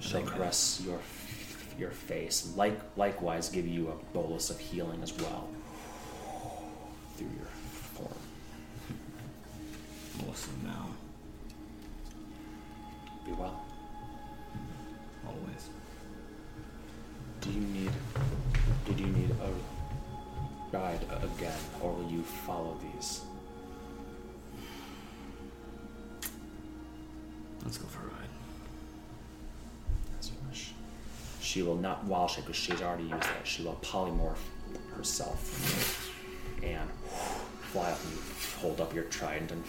[0.00, 0.98] She'll caress your
[1.78, 2.52] your face.
[2.56, 5.48] Like likewise, give you a bolus of healing as well
[7.16, 7.46] through your
[7.94, 8.12] form.
[10.28, 10.86] Awesome now.
[13.24, 13.64] Be well.
[15.26, 15.68] Always.
[17.40, 17.92] Do you need?
[18.86, 23.22] Did you need a ride again, or will you follow these?
[27.64, 28.28] Let's go for a ride.
[30.18, 30.72] As you wish.
[31.44, 33.46] She will not while she because she's already used that.
[33.46, 34.38] She will polymorph
[34.96, 36.10] herself
[36.62, 36.88] and
[37.70, 38.18] fly up and
[38.60, 39.62] hold up your trident and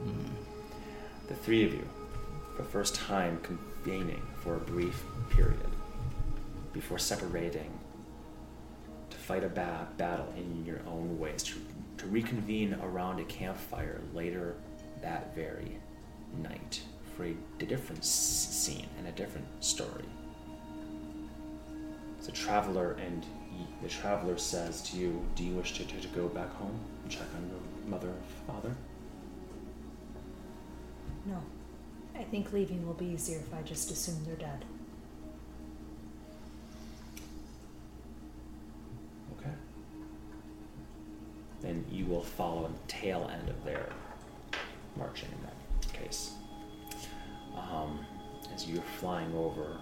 [0.00, 0.24] hmm.
[1.28, 1.86] the three of you,
[2.56, 5.58] for the first time convening for a brief period
[6.72, 7.70] before separating
[9.10, 11.54] to fight a ba- battle in your own ways, to,
[11.98, 14.54] to reconvene around a campfire later
[15.02, 15.76] that very
[16.42, 16.80] night
[17.14, 20.04] for a different s- scene and a different story.
[22.24, 23.26] The traveler and
[23.82, 27.10] the traveler says to you, "Do you wish to, to, to go back home and
[27.10, 28.76] check on your mother and father?"
[31.26, 31.42] No.
[32.14, 34.64] I think leaving will be easier if I just assume they're dead.
[39.38, 39.50] Okay.
[41.60, 43.88] Then you will follow the tail end of their
[44.96, 46.32] marching in that case.
[47.56, 48.04] Um,
[48.54, 49.78] as you're flying over,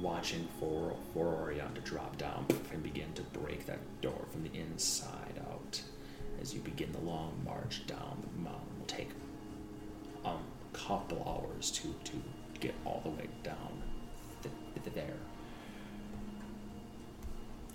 [0.00, 4.52] watching for for Orion to drop down and begin to break that door from the
[4.58, 5.82] inside out.
[6.40, 9.10] As you begin the long march down the mountain, It will take
[10.24, 10.38] um,
[10.72, 12.12] a couple hours to to
[12.60, 13.82] get all the way down
[14.42, 14.54] th-
[14.84, 15.16] th- there.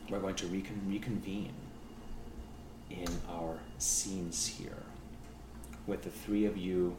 [0.10, 1.54] We're going to recon- reconvene
[2.92, 4.84] in our scenes here
[5.88, 6.96] with the three of you.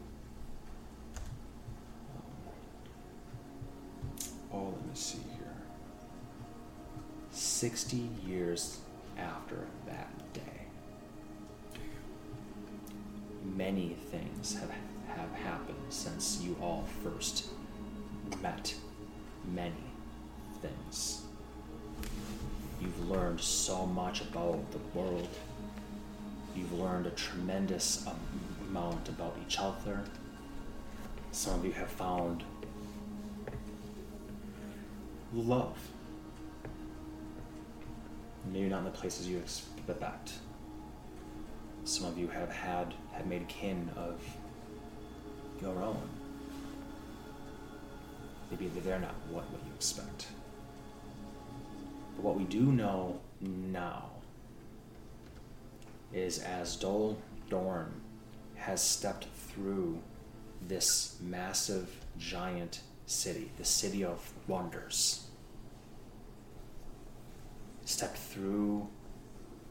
[2.15, 2.51] um,
[4.53, 5.53] Oh, let me see here.
[7.31, 8.79] 60 years
[9.17, 10.41] after that day.
[13.55, 14.71] Many things have,
[15.07, 17.47] have happened since you all first
[18.41, 18.73] met.
[19.53, 19.73] Many
[20.61, 21.23] things.
[22.81, 25.29] You've learned so much about the world.
[26.55, 28.05] You've learned a tremendous
[28.69, 30.03] amount about each other.
[31.31, 32.43] Some of you have found
[35.33, 35.77] love.
[38.51, 40.33] Maybe not in the places you expect.
[41.83, 44.21] Some of you have had have made kin of
[45.61, 46.09] your own.
[48.51, 50.27] Maybe they're not what, what you expect.
[52.15, 54.09] But what we do know now
[56.13, 57.17] is as Dol
[57.49, 58.01] Dorn
[58.55, 59.99] has stepped through
[60.67, 65.27] this massive, giant city, the city of wonders.
[67.85, 68.87] Step through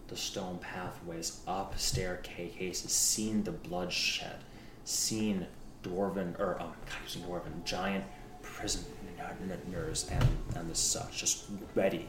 [0.09, 4.37] the stone pathways, up staircases, seen the bloodshed,
[4.85, 5.47] seen
[5.83, 8.05] dwarven, or um, God, using dwarven, giant
[8.43, 10.25] prisoners and,
[10.55, 11.45] and the such, just
[11.75, 12.09] ready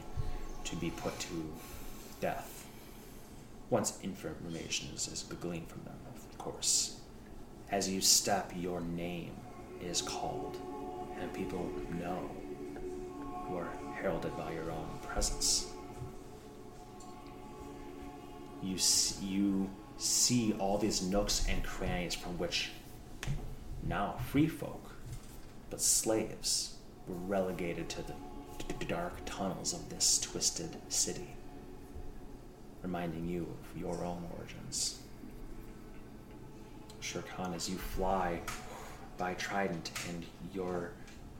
[0.64, 1.52] to be put to
[2.20, 2.66] death.
[3.70, 7.00] Once information is, is gleaned from them, of course.
[7.70, 9.32] As you step, your name
[9.82, 10.56] is called,
[11.20, 11.70] and people
[12.00, 12.30] know
[13.48, 15.72] who are heralded by your own presence.
[18.62, 18.76] You,
[19.22, 22.70] you see all these nooks and crannies from which
[23.86, 24.90] now free folk,
[25.70, 26.74] but slaves,
[27.06, 28.14] were relegated to the
[28.86, 31.28] dark tunnels of this twisted city,
[32.82, 34.98] reminding you of your own origins.
[37.00, 38.40] Shirkan, as you fly
[39.16, 40.90] by Trident and your.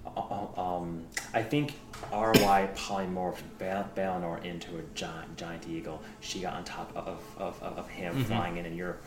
[0.07, 1.05] Uh, Um,
[1.35, 1.75] I think
[2.13, 6.03] RY polymorphed Bal- Balinor into a giant, giant eagle.
[6.21, 8.99] She got on top of, of, of, of him flying in, and you're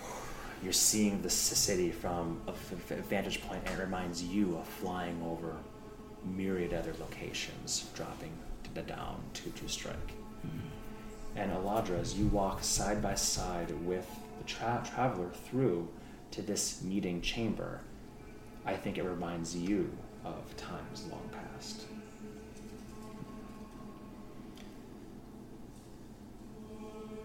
[0.64, 5.56] you're seeing the city from a vantage point, and it reminds you of flying over
[6.24, 8.32] myriad other locations, dropping
[8.76, 10.12] d- down to to strike.
[11.36, 14.08] And Eladra, as you walk side by side with
[14.38, 15.88] the tra- traveler through
[16.32, 17.82] to this meeting chamber,
[18.66, 19.90] I think it reminds you
[20.24, 21.86] of times long past.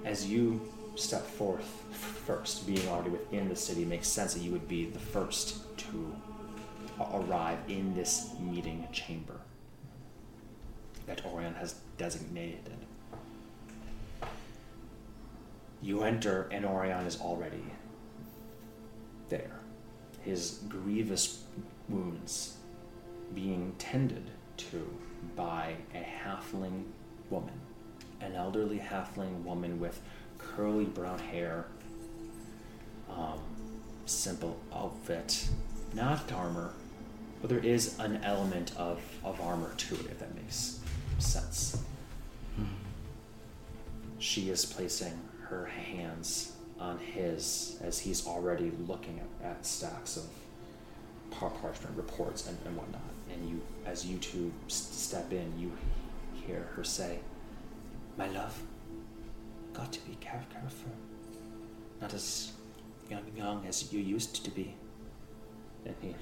[0.04, 0.60] As you
[0.94, 4.98] step forth first, being already within the city, makes sense that you would be the
[4.98, 6.16] first to
[7.12, 9.40] arrive in this meeting chamber
[11.06, 12.72] that Orion has designated.
[15.82, 17.64] You enter, and Orion is already
[19.28, 19.60] there.
[20.22, 21.44] His grievous
[21.88, 22.55] wounds
[23.34, 24.88] being tended to
[25.34, 26.84] by a halfling
[27.30, 27.54] woman,
[28.20, 30.00] an elderly halfling woman with
[30.38, 31.66] curly brown hair,
[33.10, 33.38] um,
[34.06, 35.48] simple outfit,
[35.94, 36.72] not armor,
[37.40, 40.80] but there is an element of, of armor to it, if that makes
[41.18, 41.82] sense.
[44.18, 50.24] She is placing her hands on his as he's already looking at, at stacks of
[51.30, 53.02] parchment reports and, and whatnot.
[53.36, 55.70] And you, as you two step in, you
[56.32, 57.18] hear her say,
[58.16, 58.58] "My love,
[59.74, 60.90] got to be care- careful.
[62.00, 62.52] Not as
[63.10, 64.74] young, young as you used to be."
[65.84, 66.14] And he,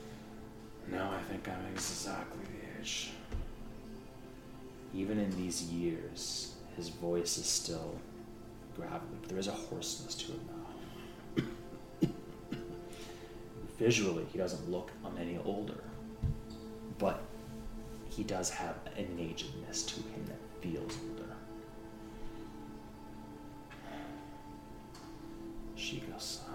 [0.90, 3.10] now I think I'm exactly the age.
[4.94, 7.94] Even in these years, his voice is still
[8.76, 12.08] gravelly, there is a hoarseness to it now.
[13.78, 14.90] Visually, he doesn't look
[15.22, 15.82] any older,
[17.02, 17.20] but
[18.08, 21.34] he does have an agedness to him that feels older.
[25.74, 26.54] She goes, "Oh."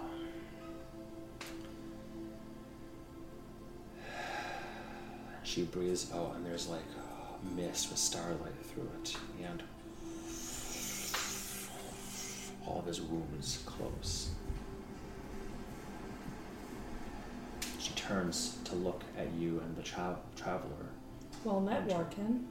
[5.42, 9.62] She breathes out, and there's like a mist with starlight through it, and
[12.66, 14.30] all of his wounds close.
[17.88, 20.90] She turns to look at you and the tra- traveler.
[21.44, 21.88] Well met.
[21.88, 22.44] Warken.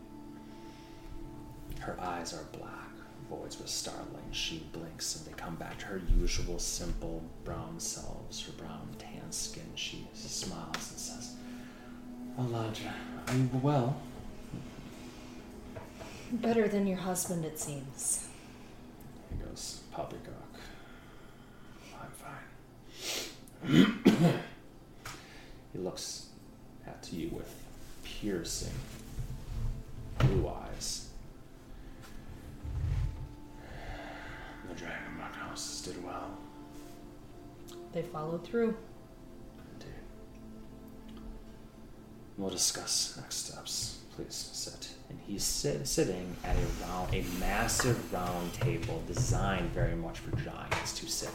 [1.79, 2.89] Her eyes are black,
[3.29, 4.07] voids with starlight.
[4.31, 9.31] She blinks and they come back to her usual simple brown selves, her brown tan
[9.31, 9.69] skin.
[9.75, 11.35] She smiles and says,
[12.39, 12.93] Elijah,
[13.27, 13.95] are you well?
[16.31, 18.27] Better than your husband, it seems.
[19.29, 20.36] He goes, "Poppy Poppycock.
[38.47, 38.77] Through.
[39.73, 41.21] Indeed.
[42.37, 43.99] We'll discuss next steps.
[44.15, 44.89] Please sit.
[45.09, 50.35] And he's sit, sitting at a round, a massive round table designed very much for
[50.37, 51.29] giants to sit.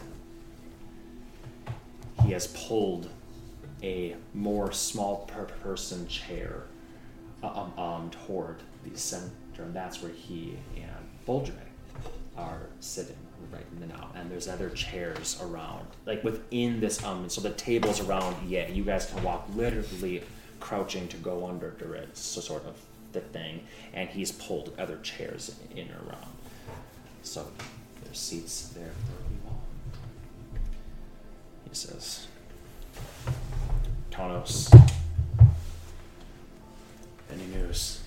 [2.25, 3.09] He has pulled
[3.83, 6.65] a more small per person chair
[7.43, 11.53] uh, um, um, toward the center, and that's where he and Boldre
[12.37, 13.17] are sitting
[13.53, 14.11] right in the now.
[14.15, 17.03] And there's other chairs around, like within this.
[17.05, 18.37] Um, so the tables around.
[18.49, 20.23] Yeah, you guys can walk literally
[20.61, 22.17] crouching to go under it.
[22.17, 22.77] So sort of
[23.13, 23.65] the thing.
[23.93, 26.33] And he's pulled other chairs in around.
[27.23, 27.47] So
[28.05, 29.63] there's seats there for you all.
[31.69, 32.27] He says,
[34.11, 34.71] Tanos,
[37.33, 38.03] Any news?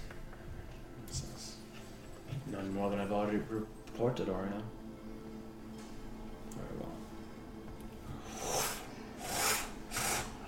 [1.07, 1.55] He says,
[2.51, 4.61] None more than I've already reported, Orion.
[6.55, 6.91] Very well.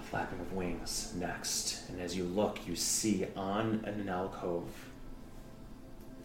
[0.10, 4.64] Flapping of wings next, and as you look, you see on an alcove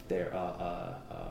[0.09, 1.29] there, uh, uh, uh,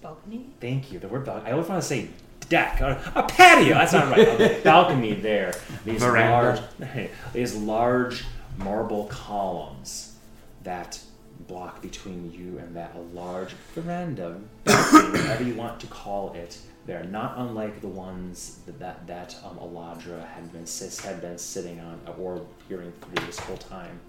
[0.00, 0.46] Balcony?
[0.60, 0.98] Thank you.
[1.00, 1.48] The word balcony.
[1.50, 2.08] I always want to say
[2.48, 2.80] deck.
[2.80, 3.74] or A patio.
[3.74, 4.28] That's not right.
[4.40, 5.52] A balcony there.
[5.84, 6.62] These Veranda.
[6.80, 8.24] large, these large
[8.58, 10.14] marble columns
[10.62, 11.00] that
[11.48, 16.58] block between you and that a large veranda, whatever you want to call it.
[16.88, 20.64] They're not unlike the ones that that, that um, Eladra had been
[21.02, 24.00] had been sitting on or peering through this whole time.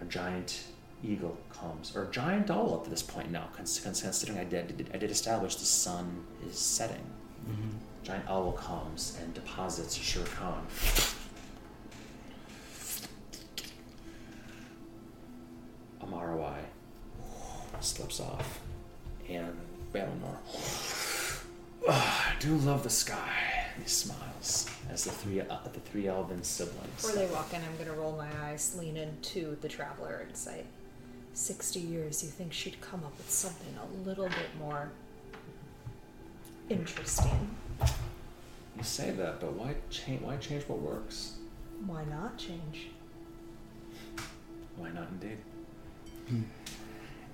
[0.00, 0.64] A giant
[1.04, 4.42] eagle comes, or a giant owl up to this point now, cons- cons- considering I
[4.42, 7.06] did, I did establish the sun is setting.
[8.02, 10.62] Giant owl comes and deposits Shirkan.
[16.02, 16.58] Amarawai
[17.78, 18.58] slips off,
[19.28, 19.56] and
[19.92, 20.36] Balinor.
[21.88, 23.64] "Ah, I do love the sky.
[23.80, 26.96] He smiles as the three uh, the three elven siblings.
[26.96, 30.64] Before they walk in, I'm gonna roll my eyes, lean into the traveler, and say,
[31.34, 34.90] 60 years, you think she'd come up with something a little bit more
[36.68, 37.56] interesting.
[38.76, 40.22] You say that, but why change?
[40.22, 41.34] Why change what works?
[41.86, 42.88] Why not change?
[44.76, 46.44] Why not indeed?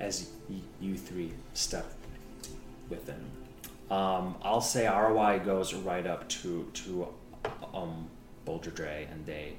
[0.01, 1.98] As y- you three step
[2.89, 3.25] within,
[3.91, 7.09] um, I'll say ROI goes right up to to
[7.75, 8.09] um,
[8.47, 9.55] Boldre and they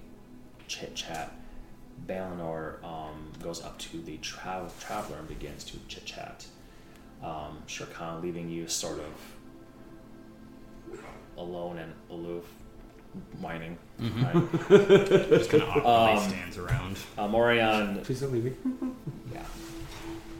[0.68, 1.31] chit chat.
[2.07, 6.45] Balinor um, goes up to the tra- traveler and begins to chit chat.
[7.22, 9.14] Um, Shirkan leaving you sort of
[11.38, 12.45] alone and aloof,
[13.41, 13.77] whining.
[13.99, 14.34] right?
[14.69, 16.97] Just kind of awkwardly Um, stands around.
[17.18, 18.53] Uh, Morion Please don't leave me.
[19.34, 19.43] Yeah.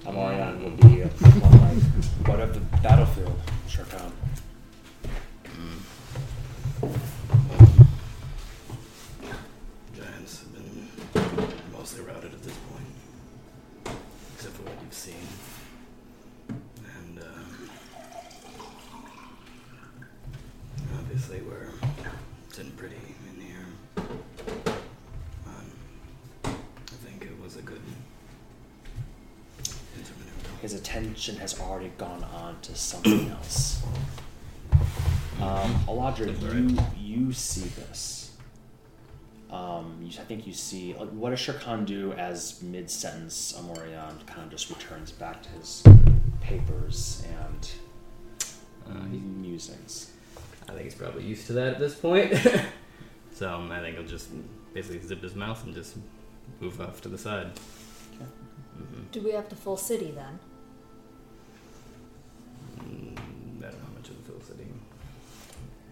[0.10, 1.84] Amorion will be uh, one like,
[2.28, 4.12] what of the battlefield, Shirkan?
[9.96, 10.88] Giants have been
[11.72, 13.98] mostly routed at this point,
[14.34, 15.28] except for what you've seen.
[16.48, 17.70] And um,
[20.98, 21.70] obviously, we're
[22.50, 22.96] sitting pretty
[23.36, 23.68] in here.
[25.46, 25.72] Um,
[26.46, 26.50] I
[27.06, 27.82] think it was a good
[29.98, 30.60] intermittent.
[30.62, 31.54] His attention has
[31.90, 33.82] already gone on to something else.
[35.42, 38.32] Um, Eladra, you you see this.
[39.50, 40.94] Um, you, I think you see.
[40.94, 45.50] Like, what does Shirkan do as mid sentence Amorion kind of just returns back to
[45.50, 45.84] his
[46.42, 47.72] papers and
[48.90, 50.12] Uh, he, musings?
[50.68, 52.34] I think he's probably used to that at this point.
[53.34, 54.30] so um, I think he'll just
[54.74, 55.96] basically zip his mouth and just
[56.60, 57.48] move off to the side.
[58.16, 58.26] Okay.
[58.78, 60.40] hmm Do we have the full city then?
[62.78, 63.18] Mm,
[63.60, 64.66] I don't know how much of the Phil City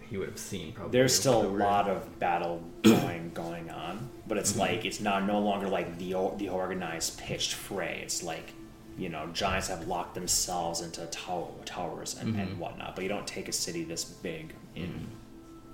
[0.08, 0.72] he would have seen.
[0.72, 0.92] Probably.
[0.92, 5.38] There's still a lot of battle going going on, but it's like it's not no
[5.40, 8.00] longer like the the organized pitched fray.
[8.02, 8.52] It's like
[8.96, 12.58] you know giants have locked themselves into tower, towers and, and Mhm.
[12.58, 12.94] whatnot.
[12.96, 15.06] But you don't take a city this big in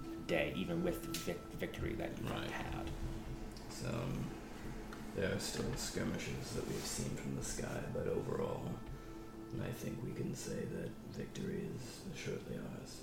[0.07, 2.51] a day, even with the vic- victory that you Right.
[2.51, 2.91] had.
[3.71, 4.25] So um,
[5.17, 8.63] there are still skirmishes that we've seen from the sky, but overall,
[9.63, 13.01] I think we can say that victory is assuredly ours.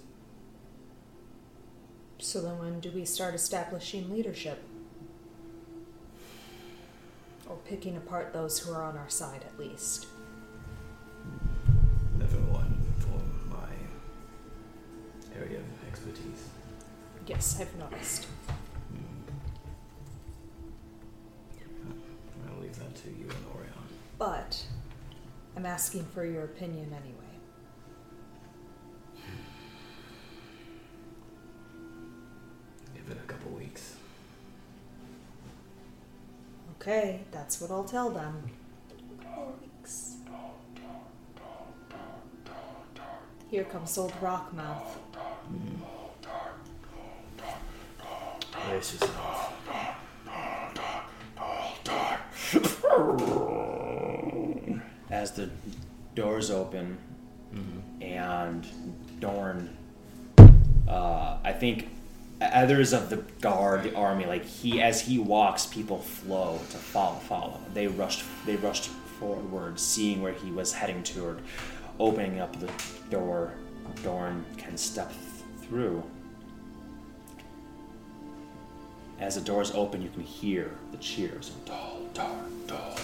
[2.20, 4.64] So then when do we start establishing leadership?
[7.50, 10.08] Or picking apart those who are on our side at least?
[12.18, 13.22] Never one for
[13.54, 13.74] my
[15.36, 16.50] area of expertise.
[17.28, 18.28] Yes, I've noticed.
[18.92, 19.32] Hmm.
[22.48, 23.72] I'll leave that to you and Orion.
[24.18, 24.64] But
[25.56, 27.18] I'm asking for your opinion anyway.
[32.96, 33.96] Give it a couple weeks.
[36.80, 38.50] Okay, that's what I'll tell them.
[39.22, 40.16] Couple weeks.
[43.50, 44.98] Here comes old Rockmouth.
[48.70, 49.52] Brace yourself.
[55.12, 55.50] As the
[56.16, 56.98] doors open
[57.54, 58.02] Mm-hmm.
[58.02, 58.66] and
[59.20, 59.76] Dorn,
[60.88, 61.90] uh, I think
[62.42, 67.18] others of the guard, the army, like he as he walks, people flow to follow.
[67.18, 67.60] Follow.
[67.74, 68.24] They rushed.
[68.46, 68.86] They rushed
[69.20, 71.42] forward, seeing where he was heading toward.
[72.00, 72.72] Opening up the
[73.10, 73.54] door,
[74.02, 76.02] Dorn can step th- through.
[79.20, 81.52] As the doors open, you can hear the cheers.
[81.66, 82.96] Dol, Dorn, Dorn.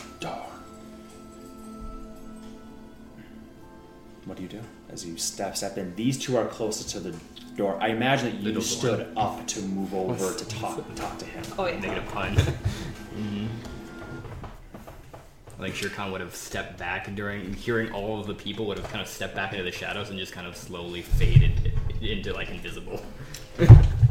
[4.28, 5.96] What do you do as you step step in?
[5.96, 7.18] These two are closest to the
[7.56, 7.78] door.
[7.82, 8.62] I imagine that you door.
[8.62, 11.44] stood up to move over to talk talk to him.
[11.58, 11.80] Oh yeah.
[11.80, 12.36] Negative pun.
[12.36, 13.48] mm-hmm.
[15.60, 18.88] I think Shirkan would have stepped back during hearing all of the people would have
[18.90, 21.72] kind of stepped back into the shadows and just kind of slowly faded
[22.02, 23.02] into like invisible.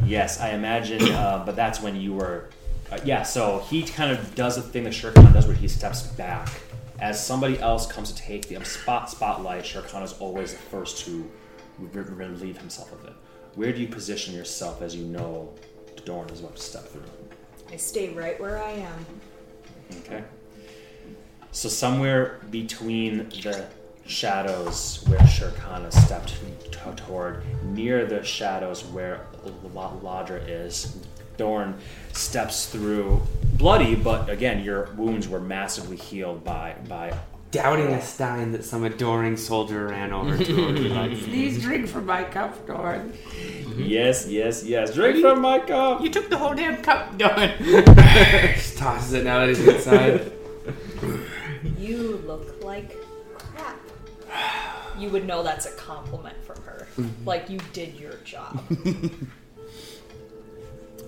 [0.07, 2.49] Yes, I imagine, uh, but that's when you were.
[2.89, 6.03] Uh, yeah, so he kind of does the thing that Shirkan does where he steps
[6.03, 6.47] back.
[6.99, 11.29] As somebody else comes to take the spot spotlight, Shere is always the first to
[11.79, 13.13] re- relieve himself of it.
[13.55, 15.53] Where do you position yourself as you know
[16.05, 17.03] Dorn is about to step through?
[17.71, 19.05] I stay right where I am.
[19.99, 20.23] Okay.
[21.51, 23.67] So somewhere between the
[24.05, 25.19] shadows where
[25.83, 26.35] has stepped
[26.71, 30.97] t- toward, near the shadows where L- Ladra is,
[31.37, 31.77] Dorn
[32.13, 33.21] steps through,
[33.53, 37.17] bloody, but again, your wounds were massively healed by by.
[37.49, 42.05] Doubting a stein that some adoring soldier ran over to and like, please drink from
[42.05, 43.13] my cup, Dorn.
[43.77, 44.93] Yes, yes, yes.
[44.93, 46.01] Drink from my cup.
[46.01, 47.51] You took the whole damn cup, Dorn.
[47.59, 50.31] Just tosses it now that he's inside.
[51.77, 52.97] You look like
[53.37, 53.79] crap.
[54.99, 56.87] You would know that's a compliment from her.
[56.97, 57.25] Mm-hmm.
[57.25, 58.61] Like you did your job.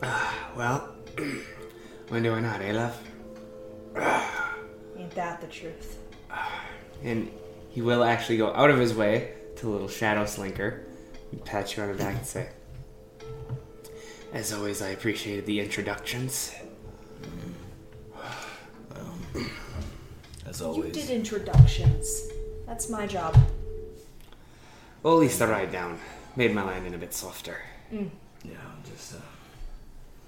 [0.56, 0.94] well,
[2.10, 2.98] when do I not, eh, love?
[4.98, 5.98] Ain't that the truth?
[7.02, 7.32] And
[7.70, 10.82] he will actually go out of his way to a little shadow slinker
[11.32, 12.50] and pat you on the back and say,
[14.34, 16.54] As always, I appreciated the introductions.
[20.46, 21.08] As always You always.
[21.08, 22.28] did introductions.
[22.68, 23.38] That's my job.
[25.02, 26.00] Well, at least the ride down
[26.36, 27.62] made my landing a bit softer.
[27.94, 28.02] Yeah,
[28.44, 29.20] I'm just uh,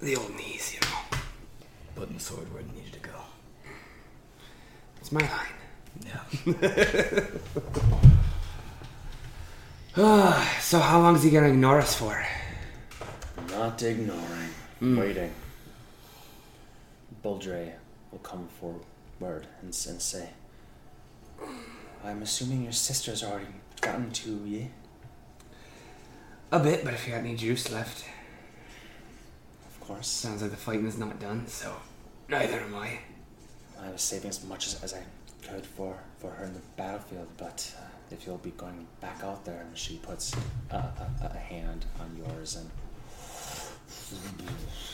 [0.02, 1.18] The old knees, you know.
[1.94, 3.14] putting the sword where it needed to go.
[5.00, 5.30] It's my line.
[6.04, 6.24] Yeah.
[10.60, 12.26] so how long is he gonna ignore us for?
[13.50, 14.50] Not ignoring,
[14.80, 14.98] hmm.
[14.98, 15.32] waiting.
[17.22, 17.70] Boldre
[18.10, 20.30] will come forward and, and say,
[22.04, 23.46] I'm assuming your sister's already
[23.80, 24.66] gotten to you.
[26.50, 28.04] A bit, but if you got any juice left,
[29.94, 30.08] course.
[30.08, 31.46] sounds like the fighting is not done.
[31.46, 31.74] So
[32.28, 32.98] neither am I.
[33.80, 35.02] I was saving as much as, as I
[35.46, 39.44] could for, for her in the battlefield, but uh, if you'll be going back out
[39.44, 40.34] there, and she puts
[40.70, 42.70] a, a, a hand on yours and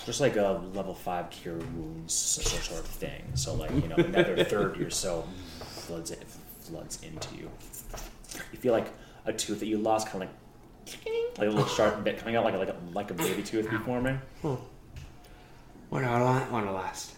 [0.07, 3.23] just like a level five cure wounds sort sort of thing.
[3.35, 5.27] So like you know another third or so
[5.61, 6.25] floods it
[6.61, 7.51] floods into you.
[8.53, 8.93] You feel like
[9.27, 10.39] a tooth that you lost, kind of like
[11.39, 13.71] like a little sharp bit coming out, like a, like a, like a baby tooth
[13.71, 14.21] be forming.
[15.89, 16.67] What do I want?
[16.67, 17.15] To last?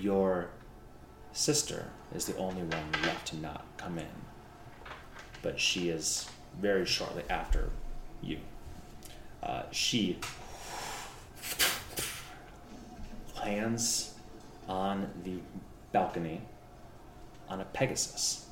[0.00, 0.50] Your
[1.32, 4.06] sister is the only one left to not come in,
[5.42, 6.28] but she is
[6.60, 7.70] very shortly after
[8.22, 8.38] you.
[9.42, 10.18] Uh, she
[13.36, 14.14] lands
[14.68, 15.38] on the
[15.92, 16.42] balcony
[17.48, 18.45] on a Pegasus.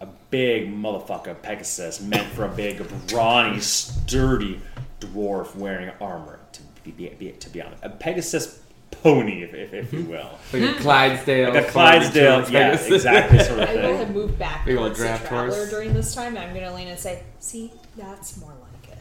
[0.00, 4.60] A big motherfucker Pegasus meant for a big, brawny, sturdy
[5.00, 6.38] dwarf wearing armor.
[6.52, 8.60] To be, be, be to be honest, a Pegasus
[8.90, 10.30] pony, if, if, if you will.
[10.52, 11.52] Like a Clydesdale.
[11.54, 12.92] Like a Clydesdale, yeah, Pegasus.
[12.92, 14.14] exactly, sort of I will have thing.
[14.14, 15.70] moved back Big old towards the draft traveler horse.
[15.70, 16.36] during this time.
[16.36, 18.96] I'm gonna lean and say, "See, that's more like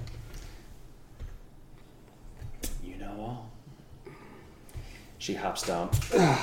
[2.61, 3.51] it." You know all.
[5.19, 5.89] She hops down,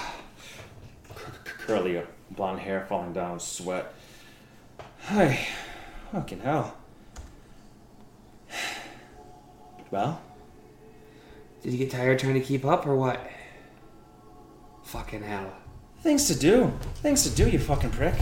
[1.45, 3.93] curly blonde hair falling down, sweat.
[5.09, 5.39] Hi,
[6.13, 6.75] fucking hell.
[9.91, 10.19] Well,
[11.63, 13.21] Did you get tired trying to keep up, or what?
[14.85, 15.53] Fucking hell.
[16.01, 16.73] things to do.
[16.97, 18.15] Things to do, you fucking prick.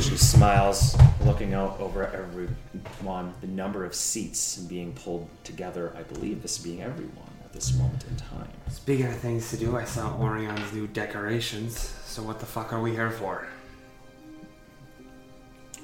[0.00, 0.96] She smiles,
[1.26, 3.34] looking out over everyone.
[3.42, 8.04] The number of seats being pulled together, I believe this being everyone at this moment
[8.08, 8.48] in time.
[8.68, 11.76] Speaking of things to do, I saw Orion's new decorations.
[12.04, 13.48] So what the fuck are we here for?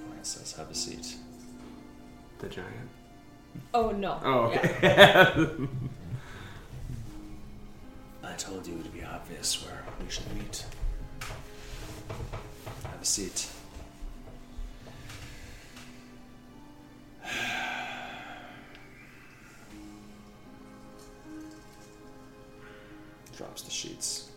[0.09, 1.17] Ryan says, have a seat.
[2.39, 2.71] The giant.
[3.75, 4.21] Oh no.
[4.23, 4.53] Oh,
[4.83, 5.47] Yeah.
[8.23, 10.65] I told you it would be obvious where we should meet.
[12.85, 13.49] Have a seat.
[23.37, 24.31] drops the sheets.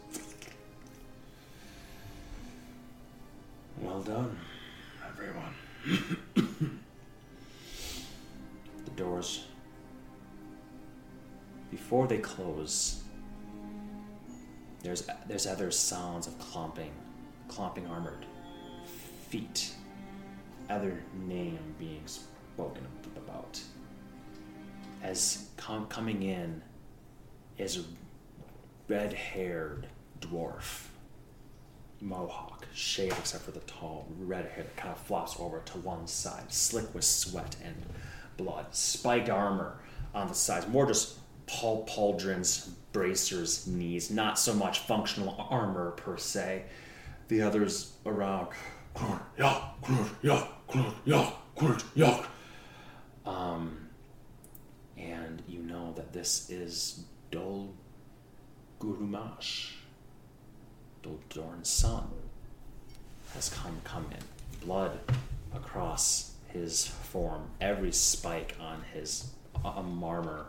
[3.81, 4.37] Well done,
[5.07, 5.53] everyone.
[8.85, 9.45] the doors,
[11.71, 13.03] before they close,
[14.83, 16.91] there's there's other sounds of clomping,
[17.47, 18.25] clomping armored
[19.29, 19.73] feet,
[20.69, 22.85] other name being spoken
[23.15, 23.61] about.
[25.01, 26.61] As com- coming in
[27.57, 27.85] is
[28.89, 29.87] a red-haired
[30.19, 30.85] dwarf,
[32.01, 36.07] mohawk, shaved except for the tall red hair that kind of flops over to one
[36.07, 37.75] side, slick with sweat and
[38.37, 39.79] blood, spiked armor
[40.13, 46.17] on the sides, more just Paul pauldrons, bracers, knees, not so much functional armor per
[46.17, 46.65] se.
[47.27, 48.49] The others around,
[53.25, 53.89] um,
[54.97, 57.73] and you know that this is Dol
[58.79, 59.73] Gurumash,
[61.03, 62.07] Dol Dorn's son,
[63.33, 64.97] has come come in, blood
[65.53, 69.31] across his form, every spike on his
[69.63, 70.47] um, armor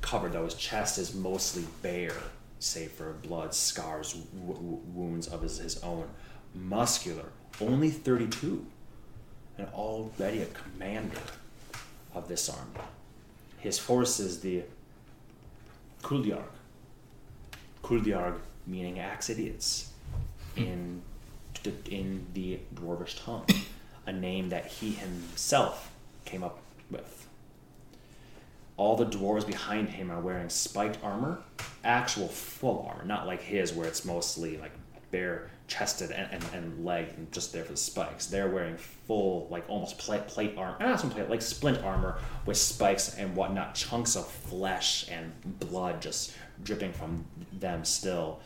[0.00, 2.16] covered though his chest is mostly bare
[2.58, 6.08] save for blood scars w- wounds of his, his own.
[6.54, 7.26] Muscular
[7.60, 8.64] only 32
[9.58, 11.18] and already a commander
[12.14, 12.86] of this army.
[13.58, 14.62] His force is the
[16.02, 16.55] Kuldyarg
[17.86, 19.92] Kuldyarg meaning axe idiots
[20.56, 21.02] in
[21.88, 23.46] in the dwarvish tongue
[24.06, 25.92] a name that he himself
[26.24, 26.58] came up
[26.90, 27.28] with.
[28.76, 31.38] All the dwarves behind him are wearing spiked armor,
[31.84, 34.72] actual full armor, not like his where it's mostly like
[35.10, 38.26] bare chested and, and, and leg and just there for the spikes.
[38.26, 42.56] They're wearing full, like almost plate, plate armor, not some plate, like splint armor with
[42.56, 48.40] spikes and whatnot, chunks of flesh and blood just dripping from them still.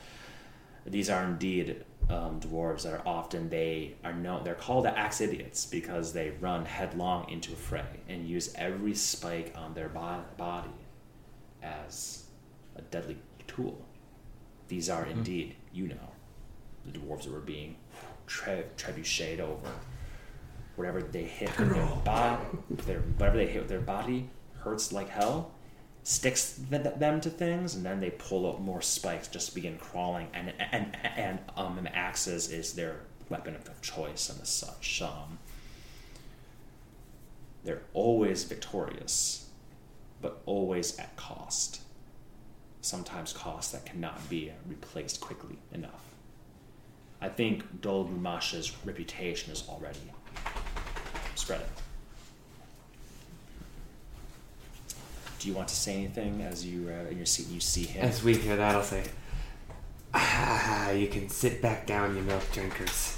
[0.87, 5.21] These are indeed um, dwarves that are often they are known they're called the axe
[5.21, 10.25] idiots because they run headlong into a fray and use every spike on their bo-
[10.37, 10.71] body
[11.63, 12.25] as
[12.75, 13.17] a deadly
[13.47, 13.81] tool
[14.67, 16.11] these are indeed you know
[16.87, 17.77] the dwarves that were being
[18.27, 19.69] tre- trebucheted over
[20.77, 22.43] whatever they hit with their body
[22.87, 24.29] their whatever they hit with their body
[24.61, 25.53] hurts like hell
[26.03, 29.79] sticks th- them to things, and then they pull up more spikes, just to begin
[29.79, 35.03] crawling, and and and um, and axes is their weapon of choice and as such.
[35.03, 35.39] Um,
[37.65, 39.49] they're always victorious,
[40.21, 41.83] but always at cost.
[42.81, 46.10] Sometimes cost that cannot be replaced quickly enough.
[47.21, 49.99] I think Dol Gumasha's reputation is already
[51.35, 51.67] spreading.
[55.39, 58.05] Do you want to say anything as you uh, in your seat you see him?
[58.05, 59.05] As we hear that, I'll say,
[60.13, 63.17] Ah, you can sit back down, you milk drinkers.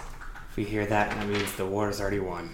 [0.50, 2.50] If we hear that, that means the war is already won.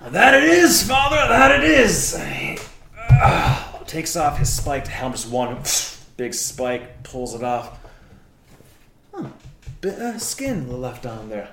[0.00, 1.16] That it is, father.
[1.16, 2.14] That it is.
[2.14, 5.58] Uh, takes off his spiked helmet, just one
[6.16, 7.78] big spike, pulls it off.
[9.12, 9.28] Huh.
[9.80, 11.48] Bit of skin left on there.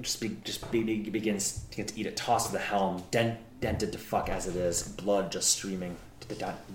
[0.00, 2.16] Just be, just be, be- begins to to eat it.
[2.16, 4.82] Toss of the helm, dent, dented to fuck as it is.
[4.82, 5.96] Blood just streaming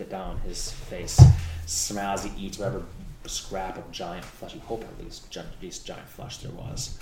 [0.09, 1.22] down, his face.
[1.65, 2.23] Smiles.
[2.23, 2.84] He eats whatever
[3.27, 4.55] scrap of giant flesh.
[4.55, 6.97] You hope at least, at least giant flesh there was.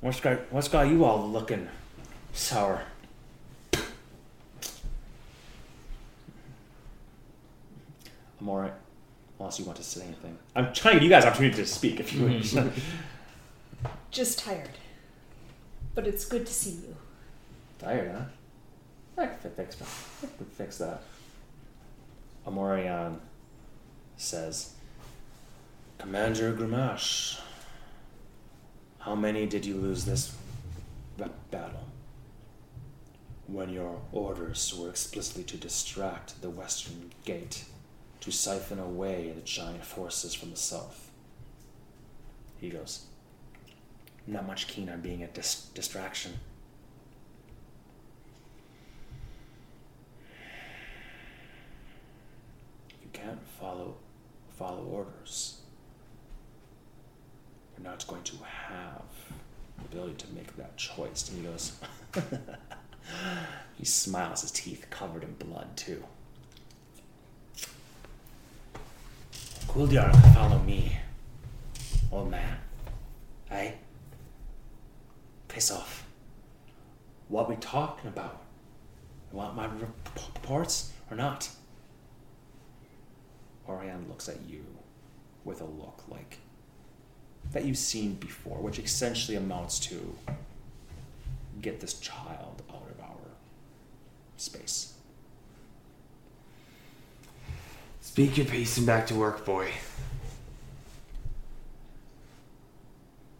[0.00, 1.68] What's got what's got you all looking
[2.32, 2.82] sour?
[8.40, 8.74] I'm alright.
[9.38, 10.38] Unless you want to say anything.
[10.54, 12.64] I'm trying to give you guys opportunity to speak if you mm.
[12.64, 12.74] wish.
[14.10, 14.70] Just tired.
[15.94, 16.96] But it's good to see you.
[17.78, 19.22] Tired, huh?
[19.22, 19.88] I can fix that.
[20.22, 21.02] I can fix that.
[22.46, 23.18] Amorian
[24.16, 24.74] says,
[25.98, 27.40] Commander Grimash,
[28.98, 30.34] how many did you lose this
[31.50, 31.88] battle?
[33.46, 37.64] When your orders were explicitly to distract the western gate,
[38.24, 41.10] to siphon away the giant forces from the south.
[42.58, 43.04] He goes,
[44.26, 46.32] Not much keen on being a dis- distraction.
[53.02, 53.96] you can't follow
[54.58, 55.60] follow orders,
[57.76, 59.02] you're not going to have
[59.76, 61.28] the ability to make that choice.
[61.28, 61.72] And he goes,
[63.76, 66.02] he smiles, his teeth covered in blood too.
[69.74, 70.96] Kuldyar, follow me,
[72.12, 72.58] old man.
[73.46, 73.74] Hey,
[75.48, 76.06] piss off.
[77.26, 78.40] What we talking about?
[79.32, 81.50] You want my rep- reports or not?
[83.68, 84.64] Orion looks at you
[85.44, 86.38] with a look like
[87.50, 90.16] that you've seen before, which essentially amounts to
[91.60, 93.26] get this child out of our
[94.36, 94.93] space.
[98.04, 99.72] Speak your piece and back to work, boy.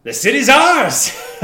[0.03, 1.15] The city's ours!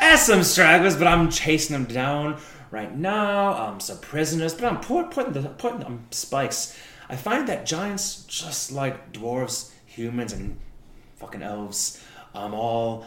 [0.00, 2.40] As some stragglers, but I'm chasing them down
[2.70, 3.54] right now.
[3.54, 6.78] Um, some prisoners, but I'm put, putting the putting them spikes.
[7.10, 10.58] I find that giants, just like dwarves, humans, and
[11.16, 12.02] fucking elves,
[12.34, 13.04] um, all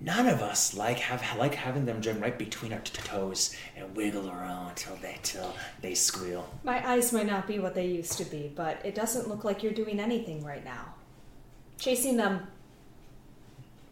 [0.00, 3.94] none of us like have like having them jump right between our t- toes and
[3.96, 6.48] wiggle around until they till they squeal.
[6.64, 9.62] My eyes might not be what they used to be, but it doesn't look like
[9.62, 10.94] you're doing anything right now.
[11.78, 12.46] Chasing them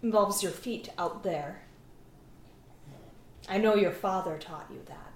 [0.02, 1.62] involves your feet out there.
[3.48, 5.12] I know your father taught you that.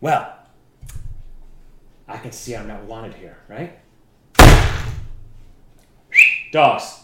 [0.00, 0.34] Well,
[2.06, 3.78] I can see I'm not wanted here, right?
[6.52, 7.00] Dogs.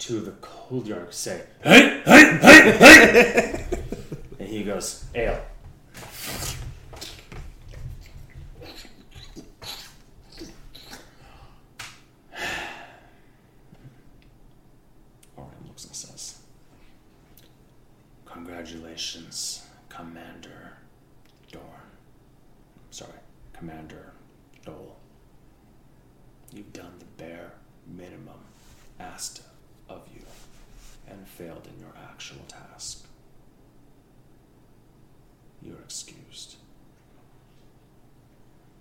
[0.00, 3.66] Two of the cold yards say, hey, hey, hey, hey!
[4.38, 5.38] and he goes, ale.
[15.36, 16.40] Orion looks and says,
[18.24, 20.78] Congratulations, Commander
[21.52, 21.64] Dorn.
[22.90, 23.12] Sorry,
[23.52, 24.14] Commander
[24.64, 24.96] Dole.
[26.50, 27.52] You've done the bare
[27.86, 28.40] minimum
[28.98, 29.42] asked
[29.90, 30.22] of you
[31.08, 33.04] and failed in your actual task.
[35.62, 36.56] You're excused.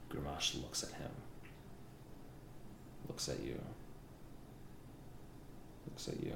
[0.10, 1.12] Grimash looks at him,
[3.08, 3.60] looks at you,
[5.88, 6.34] looks at you,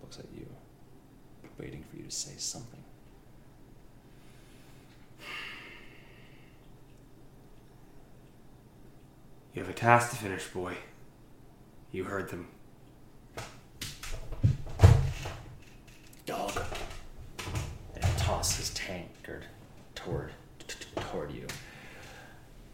[0.00, 0.46] looks at you,
[1.58, 2.82] waiting for you to say something.
[9.88, 10.74] You have a task to finish, boy.
[11.92, 12.46] You heard them.
[16.26, 16.62] dog
[17.94, 19.46] and toss his tankard
[19.94, 21.46] toward t- t- toward you.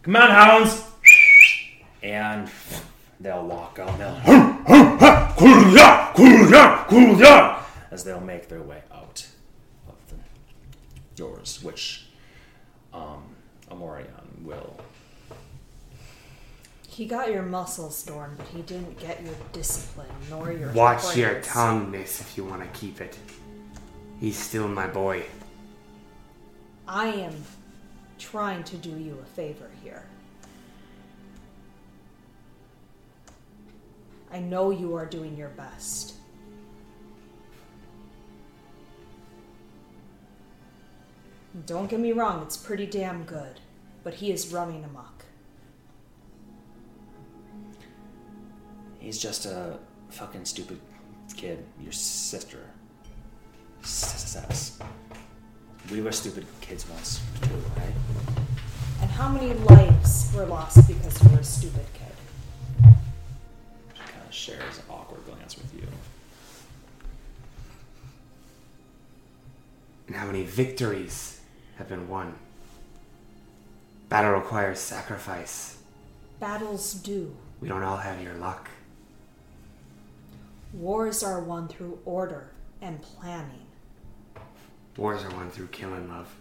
[0.02, 0.82] Come on, hounds!
[2.02, 2.50] And
[3.20, 3.96] they'll walk out.
[3.96, 4.20] They'll
[7.92, 9.24] as they'll make their way out
[9.86, 10.16] of the
[11.14, 12.08] doors, which
[12.92, 13.22] um,
[13.70, 14.80] Amorion will.
[16.94, 21.40] He got your muscles, Dorn, but he didn't get your discipline nor your Watch your
[21.40, 23.18] tongue, miss, if you want to keep it.
[24.20, 25.24] He's still my boy.
[26.86, 27.34] I am
[28.20, 30.04] trying to do you a favor here.
[34.32, 36.14] I know you are doing your best.
[41.66, 43.58] Don't get me wrong, it's pretty damn good,
[44.04, 45.13] but he is running amok.
[49.04, 49.76] He's just a
[50.08, 50.80] fucking stupid
[51.36, 51.62] kid.
[51.78, 52.60] Your sister
[53.82, 54.78] says.
[55.92, 57.92] We were stupid kids once, too, right?
[59.02, 62.94] And how many lives were lost because you were a stupid kid?
[63.92, 65.86] She kind of shares an awkward glance with you.
[70.06, 71.42] And how many victories
[71.76, 72.34] have been won?
[74.08, 75.76] Battle requires sacrifice.
[76.40, 77.36] Battles do.
[77.60, 78.70] We don't all have your luck.
[80.74, 82.50] Wars are won through order
[82.82, 83.66] and planning.
[84.96, 86.34] Wars are won through killing love.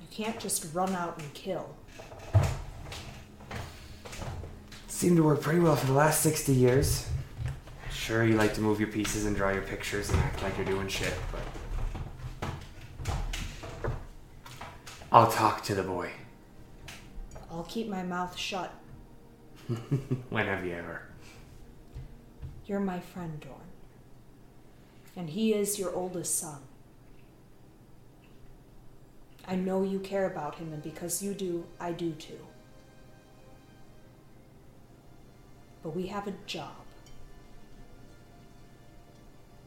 [0.00, 1.76] You can't just run out and kill.
[4.88, 7.08] Seemed to work pretty well for the last 60 years.
[7.92, 10.66] Sure, you like to move your pieces and draw your pictures and act like you're
[10.66, 12.50] doing shit, but.
[15.12, 16.10] I'll talk to the boy.
[17.48, 18.72] I'll keep my mouth shut.
[20.30, 21.02] when have you ever?
[22.66, 23.56] You're my friend, Dorn.
[25.16, 26.58] And he is your oldest son.
[29.46, 32.38] I know you care about him, and because you do, I do too.
[35.82, 36.72] But we have a job.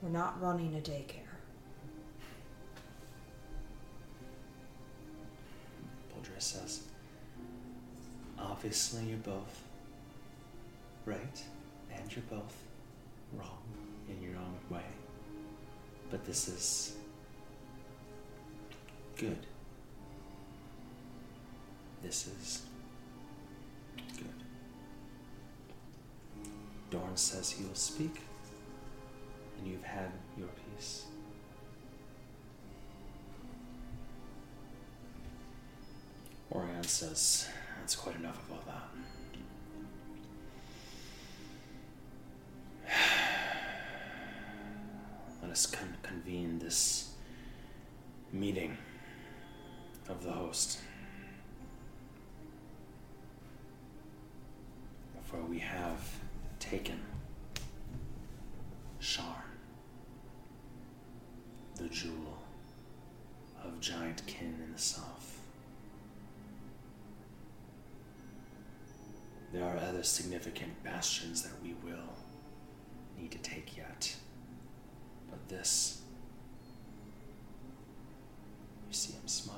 [0.01, 1.23] We're not running a daycare.
[6.11, 6.81] Boldre says,
[8.39, 9.66] Obviously, you're both
[11.07, 11.41] right,
[11.89, 12.53] and you're both
[13.33, 13.63] wrong
[14.09, 14.83] in your own way.
[16.11, 16.97] But this is
[19.15, 19.45] good.
[22.03, 22.63] This is
[24.17, 24.43] good.
[26.91, 28.21] Dorn says he will speak,
[29.57, 31.05] and you've had your peace.
[36.51, 37.47] Orion says,
[37.79, 38.86] That's quite enough of all that.
[45.51, 47.11] us con- convene this
[48.31, 48.77] meeting
[50.07, 50.79] of the host.
[55.23, 55.99] For we have
[56.59, 57.01] taken
[58.99, 59.43] Shar,
[61.75, 62.37] the jewel
[63.63, 65.41] of giant kin in the south.
[69.51, 72.13] There are other significant bastions that we will
[73.17, 74.15] need to take yet.
[75.29, 76.01] But this,
[78.87, 79.55] you see him smile.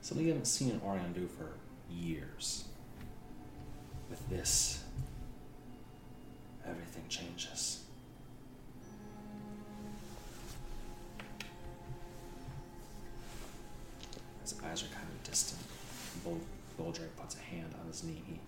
[0.00, 1.50] Something you haven't seen an Orion do for
[1.90, 2.64] years.
[4.08, 4.82] With this,
[6.66, 7.84] everything changes.
[14.42, 15.60] His eyes are kind of distant.
[16.24, 16.40] Bol-
[16.78, 18.40] Boldre puts a hand on his knee.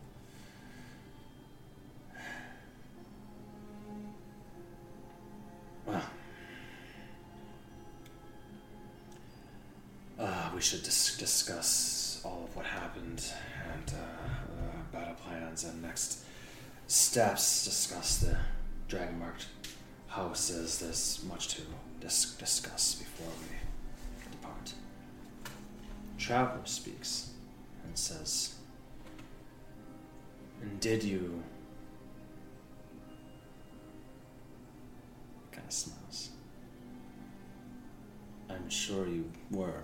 [10.62, 13.24] Should dis- discuss all of what happened
[13.74, 16.24] and uh, uh, battle plans and next
[16.86, 17.64] steps.
[17.64, 18.36] Discuss the
[18.86, 19.46] dragon marked
[20.06, 20.78] houses.
[20.78, 21.62] There's much to
[22.00, 24.72] dis- discuss before we depart.
[26.16, 27.30] Traveler speaks
[27.84, 28.54] and says,
[30.60, 31.42] "And did you?"
[35.50, 36.30] Kind of smiles.
[38.48, 39.82] I'm sure you were.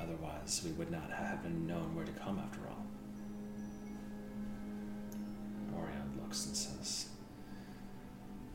[0.00, 2.86] Otherwise, we would not have known where to come after all.
[5.76, 7.08] Orion looks and says,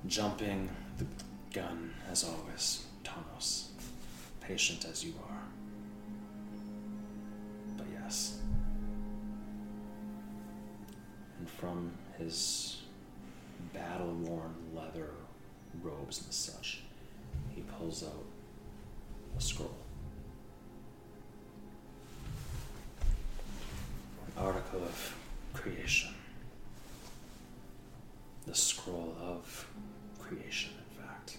[0.07, 1.05] Jumping the
[1.53, 3.67] gun, as always, Tanos.
[4.41, 5.43] Patient as you are.
[7.77, 8.39] But yes.
[11.39, 12.81] And from his
[13.73, 15.09] battle worn leather
[15.81, 16.83] robes and such,
[17.55, 18.25] he pulls out
[19.37, 19.82] a scroll.
[24.37, 25.15] Article of
[25.53, 26.13] creation.
[28.47, 29.67] The scroll of
[30.19, 31.37] creation, in fact.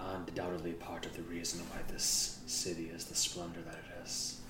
[0.00, 4.40] Undoubtedly part of the reason why this city is the splendor that it is.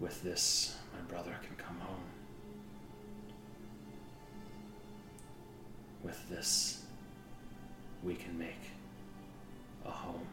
[0.00, 2.04] With this, my brother can come home.
[6.02, 6.82] With this,
[8.02, 8.70] we can make
[9.86, 10.26] a home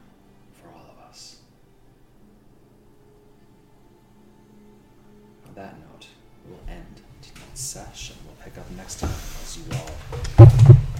[5.60, 6.07] that note,
[6.48, 8.15] we'll end tonight's session.
[8.26, 9.11] We'll pick up next time
[9.44, 10.45] as you all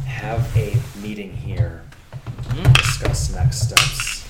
[0.06, 2.74] have a meeting here, mm-hmm.
[2.74, 4.28] discuss next steps,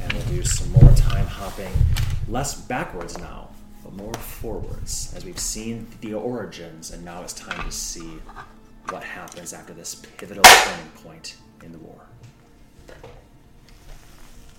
[0.00, 1.72] and we'll do some more time hopping,
[2.28, 3.50] less backwards now,
[3.84, 8.20] but more forwards, as we've seen the origins, and now it's time to see
[8.88, 12.06] what happens after this pivotal turning point in the war.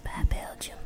[0.03, 0.77] Bye, Belgium.